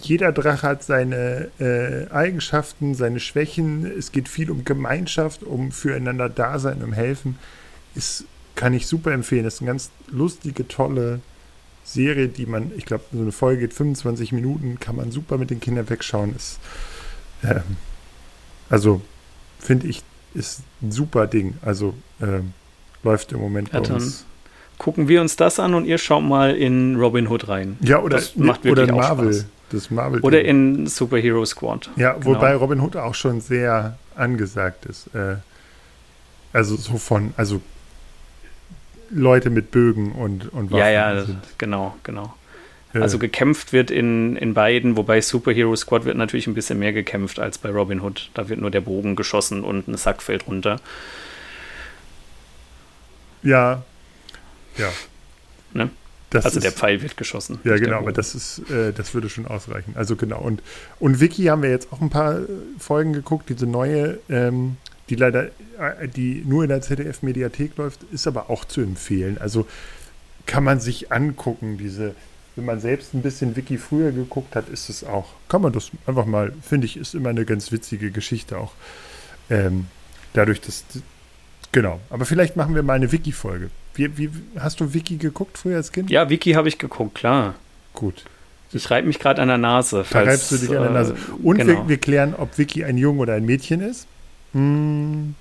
jeder 0.00 0.32
Drache 0.32 0.66
hat 0.66 0.84
seine 0.84 1.50
äh, 1.58 2.10
Eigenschaften, 2.12 2.94
seine 2.94 3.20
Schwächen. 3.20 3.84
Es 3.86 4.12
geht 4.12 4.28
viel 4.28 4.50
um 4.50 4.64
Gemeinschaft, 4.64 5.42
um 5.42 5.72
füreinander 5.72 6.28
Dasein, 6.28 6.82
um 6.82 6.92
Helfen. 6.92 7.38
Ist, 7.94 8.24
kann 8.54 8.74
ich 8.74 8.86
super 8.86 9.12
empfehlen. 9.12 9.44
Das 9.44 9.54
ist 9.54 9.60
eine 9.60 9.70
ganz 9.70 9.90
lustige, 10.08 10.68
tolle 10.68 11.20
Serie, 11.84 12.28
die 12.28 12.46
man, 12.46 12.70
ich 12.76 12.84
glaube, 12.84 13.04
so 13.12 13.20
eine 13.20 13.32
Folge 13.32 13.62
geht 13.62 13.74
25 13.74 14.32
Minuten, 14.32 14.78
kann 14.78 14.96
man 14.96 15.10
super 15.10 15.38
mit 15.38 15.50
den 15.50 15.60
Kindern 15.60 15.88
wegschauen. 15.88 16.36
Ist, 16.36 16.60
ähm, 17.42 17.62
also 18.68 19.00
finde 19.58 19.88
ich, 19.88 20.02
ist 20.34 20.60
ein 20.82 20.92
super 20.92 21.26
Ding. 21.26 21.56
Also 21.62 21.94
ähm, 22.20 22.52
läuft 23.02 23.32
im 23.32 23.40
Moment 23.40 23.72
ja, 23.72 23.80
bei 23.80 23.94
uns. 23.94 24.24
Gucken 24.78 25.08
wir 25.08 25.20
uns 25.20 25.36
das 25.36 25.58
an 25.58 25.74
und 25.74 25.86
ihr 25.86 25.98
schaut 25.98 26.22
mal 26.22 26.54
in 26.54 26.96
Robin 26.96 27.28
Hood 27.28 27.48
rein. 27.48 27.76
Ja, 27.80 28.00
oder, 28.00 28.16
das 28.16 28.36
macht 28.36 28.64
oder 28.64 28.86
Marvel. 28.92 29.32
Spaß. 29.32 29.46
Das 29.70 29.90
Marvel 29.90 30.20
oder 30.20 30.42
in 30.42 30.86
Superhero 30.86 31.44
Squad. 31.44 31.90
Ja, 31.96 32.12
genau. 32.12 32.26
wobei 32.26 32.54
Robin 32.54 32.80
Hood 32.80 32.96
auch 32.96 33.14
schon 33.14 33.40
sehr 33.40 33.98
angesagt 34.14 34.86
ist. 34.86 35.14
Äh, 35.14 35.36
also 36.52 36.76
so 36.76 36.96
von, 36.96 37.34
also 37.36 37.60
Leute 39.10 39.50
mit 39.50 39.70
Bögen 39.70 40.12
und, 40.12 40.52
und 40.52 40.70
Waffen. 40.70 40.78
Ja, 40.78 40.90
ja, 40.90 41.24
sind. 41.24 41.38
genau, 41.58 41.96
genau. 42.02 42.34
Äh, 42.94 43.00
also 43.00 43.18
gekämpft 43.18 43.72
wird 43.72 43.90
in, 43.90 44.36
in 44.36 44.54
beiden, 44.54 44.96
wobei 44.96 45.20
Superhero 45.20 45.74
Squad 45.76 46.04
wird 46.04 46.16
natürlich 46.16 46.46
ein 46.46 46.54
bisschen 46.54 46.78
mehr 46.78 46.92
gekämpft 46.92 47.38
als 47.38 47.58
bei 47.58 47.70
Robin 47.70 48.00
Hood. 48.00 48.30
Da 48.34 48.48
wird 48.48 48.60
nur 48.60 48.70
der 48.70 48.80
Bogen 48.80 49.16
geschossen 49.16 49.64
und 49.64 49.88
ein 49.88 49.96
Sack 49.96 50.22
fällt 50.22 50.46
runter. 50.46 50.80
Ja. 53.42 53.82
Ja. 54.76 54.90
Ne? 55.74 55.90
also 56.34 56.58
ist, 56.58 56.64
der 56.64 56.72
Pfeil 56.72 57.00
wird 57.00 57.16
geschossen. 57.16 57.58
Ja, 57.64 57.76
genau, 57.76 57.98
aber 57.98 58.12
das 58.12 58.34
ist, 58.34 58.70
äh, 58.70 58.92
das 58.92 59.14
würde 59.14 59.28
schon 59.28 59.46
ausreichen. 59.46 59.92
Also 59.96 60.16
genau. 60.16 60.40
Und, 60.40 60.62
und 60.98 61.20
Wiki 61.20 61.44
haben 61.44 61.62
wir 61.62 61.70
jetzt 61.70 61.92
auch 61.92 62.00
ein 62.00 62.10
paar 62.10 62.38
äh, 62.38 62.46
Folgen 62.78 63.12
geguckt, 63.12 63.48
diese 63.48 63.66
neue, 63.66 64.18
ähm, 64.28 64.76
die 65.08 65.14
leider, 65.14 65.46
äh, 65.78 66.08
die 66.08 66.42
nur 66.46 66.64
in 66.64 66.68
der 66.68 66.82
ZDF-Mediathek 66.82 67.76
läuft, 67.76 68.00
ist 68.12 68.26
aber 68.26 68.50
auch 68.50 68.64
zu 68.64 68.80
empfehlen. 68.82 69.38
Also 69.38 69.66
kann 70.46 70.64
man 70.64 70.80
sich 70.80 71.12
angucken, 71.12 71.78
diese, 71.78 72.14
wenn 72.56 72.64
man 72.64 72.80
selbst 72.80 73.14
ein 73.14 73.22
bisschen 73.22 73.56
Wiki 73.56 73.78
früher 73.78 74.12
geguckt 74.12 74.54
hat, 74.54 74.68
ist 74.68 74.90
es 74.90 75.04
auch, 75.04 75.28
kann 75.48 75.62
man 75.62 75.72
das 75.72 75.90
einfach 76.06 76.26
mal, 76.26 76.52
finde 76.62 76.86
ich, 76.86 76.96
ist 76.96 77.14
immer 77.14 77.30
eine 77.30 77.44
ganz 77.44 77.72
witzige 77.72 78.10
Geschichte 78.10 78.58
auch. 78.58 78.72
Ähm, 79.48 79.86
dadurch, 80.34 80.60
dass 80.60 80.84
Genau, 81.72 82.00
aber 82.10 82.24
vielleicht 82.24 82.56
machen 82.56 82.74
wir 82.74 82.82
mal 82.82 82.94
eine 82.94 83.12
Wiki-Folge. 83.12 83.70
Wie, 83.94 84.16
wie, 84.16 84.30
hast 84.58 84.80
du 84.80 84.94
Wiki 84.94 85.16
geguckt 85.16 85.58
früher 85.58 85.76
als 85.76 85.92
Kind? 85.92 86.08
Ja, 86.10 86.30
Wiki 86.30 86.52
habe 86.52 86.68
ich 86.68 86.78
geguckt, 86.78 87.16
klar. 87.16 87.54
Gut. 87.94 88.24
Ich 88.72 88.90
reibe 88.90 89.06
mich 89.06 89.18
gerade 89.18 89.42
an 89.42 89.48
der 89.48 89.58
Nase. 89.58 90.04
Falls, 90.04 90.24
da 90.24 90.30
reibst 90.30 90.52
du 90.52 90.56
dich 90.58 90.76
an 90.76 90.82
der 90.82 90.92
Nase. 90.92 91.14
Äh, 91.14 91.46
Und 91.46 91.58
genau. 91.58 91.72
wir, 91.82 91.88
wir, 91.88 91.98
klären, 91.98 92.34
ob 92.34 92.58
Wiki 92.58 92.84
ein 92.84 92.96
Junge 92.96 93.20
oder 93.20 93.34
ein 93.34 93.44
Mädchen 93.44 93.80
ist. 93.80 94.06
Hm. 94.52 95.34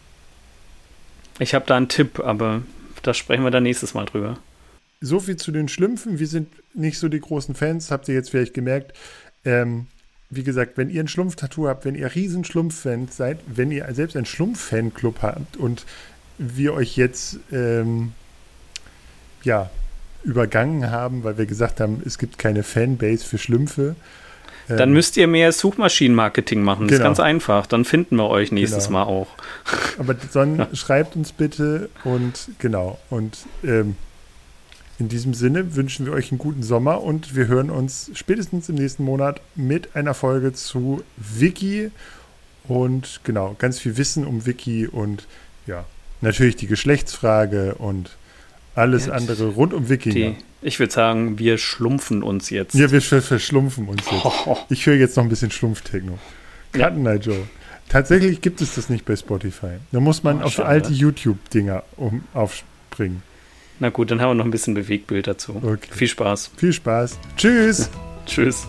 Ich 1.39 1.53
habe 1.53 1.65
da 1.67 1.77
einen 1.77 1.87
Tipp, 1.87 2.19
aber 2.19 2.63
da 3.03 3.13
sprechen 3.13 3.43
wir 3.43 3.51
dann 3.51 3.63
nächstes 3.63 3.93
Mal 3.93 4.05
drüber. 4.05 4.37
So 5.01 5.19
viel 5.19 5.35
zu 5.35 5.51
den 5.51 5.67
Schlümpfen. 5.67 6.19
Wir 6.19 6.27
sind 6.27 6.47
nicht 6.73 6.97
so 6.97 7.09
die 7.09 7.19
großen 7.19 7.53
Fans, 7.53 7.91
habt 7.91 8.07
ihr 8.07 8.15
jetzt 8.15 8.31
vielleicht 8.31 8.53
gemerkt. 8.53 8.93
Ähm, 9.45 9.87
wie 10.29 10.43
gesagt, 10.43 10.77
wenn 10.77 10.89
ihr 10.89 11.01
ein 11.01 11.07
Schlumpftattoo 11.07 11.67
habt, 11.67 11.85
wenn 11.85 11.95
ihr 11.95 12.13
riesen 12.13 12.43
Schlumpf-Fans 12.43 13.15
seid, 13.15 13.39
wenn 13.47 13.71
ihr 13.71 13.87
selbst 13.93 14.17
einen 14.17 14.25
Schlumpf-Fanclub 14.25 15.21
habt 15.21 15.57
und 15.57 15.85
wir 16.37 16.73
euch 16.73 16.97
jetzt 16.97 17.39
ähm, 17.51 18.13
ja, 19.43 19.69
übergangen 20.23 20.91
haben, 20.91 21.23
weil 21.23 21.37
wir 21.37 21.45
gesagt 21.45 21.79
haben, 21.79 22.01
es 22.05 22.17
gibt 22.17 22.37
keine 22.37 22.63
Fanbase 22.63 23.25
für 23.25 23.37
Schlümpfe. 23.37 23.95
Dann 24.67 24.89
ähm, 24.89 24.93
müsst 24.93 25.15
ihr 25.15 25.27
mehr 25.27 25.51
Suchmaschinenmarketing 25.51 26.61
machen. 26.61 26.87
Das 26.87 26.97
genau. 26.97 27.11
ist 27.11 27.17
ganz 27.17 27.19
einfach. 27.19 27.65
Dann 27.67 27.85
finden 27.85 28.17
wir 28.17 28.29
euch 28.29 28.51
nächstes 28.51 28.87
genau. 28.87 29.05
Mal 29.05 29.11
auch. 29.11 29.27
Aber 29.97 30.13
dann 30.13 30.57
ja. 30.57 30.67
schreibt 30.73 31.15
uns 31.15 31.31
bitte 31.31 31.89
und 32.03 32.49
genau. 32.59 32.99
Und 33.09 33.37
ähm, 33.63 33.95
in 34.99 35.09
diesem 35.09 35.33
Sinne 35.33 35.75
wünschen 35.75 36.05
wir 36.05 36.13
euch 36.13 36.31
einen 36.31 36.39
guten 36.39 36.63
Sommer 36.63 37.01
und 37.03 37.35
wir 37.35 37.47
hören 37.47 37.69
uns 37.69 38.11
spätestens 38.13 38.67
im 38.67 38.75
nächsten 38.75 39.03
Monat 39.03 39.41
mit 39.55 39.95
einer 39.95 40.13
Folge 40.13 40.53
zu 40.53 41.03
Wiki 41.17 41.91
und 42.67 43.21
genau, 43.23 43.55
ganz 43.59 43.79
viel 43.79 43.95
Wissen 43.97 44.25
um 44.25 44.45
Wiki 44.45 44.87
und 44.87 45.27
ja, 45.67 45.85
natürlich 46.21 46.55
die 46.55 46.67
Geschlechtsfrage 46.67 47.75
und 47.75 48.17
Alles 48.75 49.09
andere 49.09 49.47
rund 49.47 49.73
um 49.73 49.89
Wikinger. 49.89 50.13
Die, 50.13 50.35
ich 50.61 50.79
würde 50.79 50.93
sagen, 50.93 51.39
wir 51.39 51.57
schlumpfen 51.57 52.23
uns 52.23 52.49
jetzt. 52.49 52.75
Ja, 52.75 52.91
wir 52.91 53.01
verschlumpfen 53.01 53.87
uns 53.87 54.03
jetzt. 54.09 54.25
Ich 54.69 54.85
höre 54.85 54.95
jetzt 54.95 55.17
noch 55.17 55.23
ein 55.23 55.29
bisschen 55.29 55.51
Schlumpftechno. 55.51 56.17
Cut 56.73 56.97
ja. 56.97 57.13
Joe. 57.15 57.47
Tatsächlich 57.89 58.41
gibt 58.41 58.61
es 58.61 58.75
das 58.75 58.89
nicht 58.89 59.05
bei 59.05 59.15
Spotify. 59.15 59.77
Da 59.91 59.99
muss 59.99 60.23
man 60.23 60.41
oh, 60.41 60.45
auf 60.45 60.53
schade. 60.53 60.67
alte 60.67 60.91
YouTube-Dinger 60.91 61.83
um, 61.95 62.23
aufspringen. 62.33 63.23
Na 63.79 63.89
gut, 63.89 64.11
dann 64.11 64.21
haben 64.21 64.31
wir 64.31 64.35
noch 64.35 64.45
ein 64.45 64.51
bisschen 64.51 64.73
Bewegbild 64.73 65.27
dazu. 65.27 65.55
Okay. 65.55 65.89
Viel 65.91 66.07
Spaß. 66.07 66.51
Viel 66.57 66.73
Spaß. 66.73 67.17
Tschüss. 67.37 67.89
Tschüss. 68.25 68.67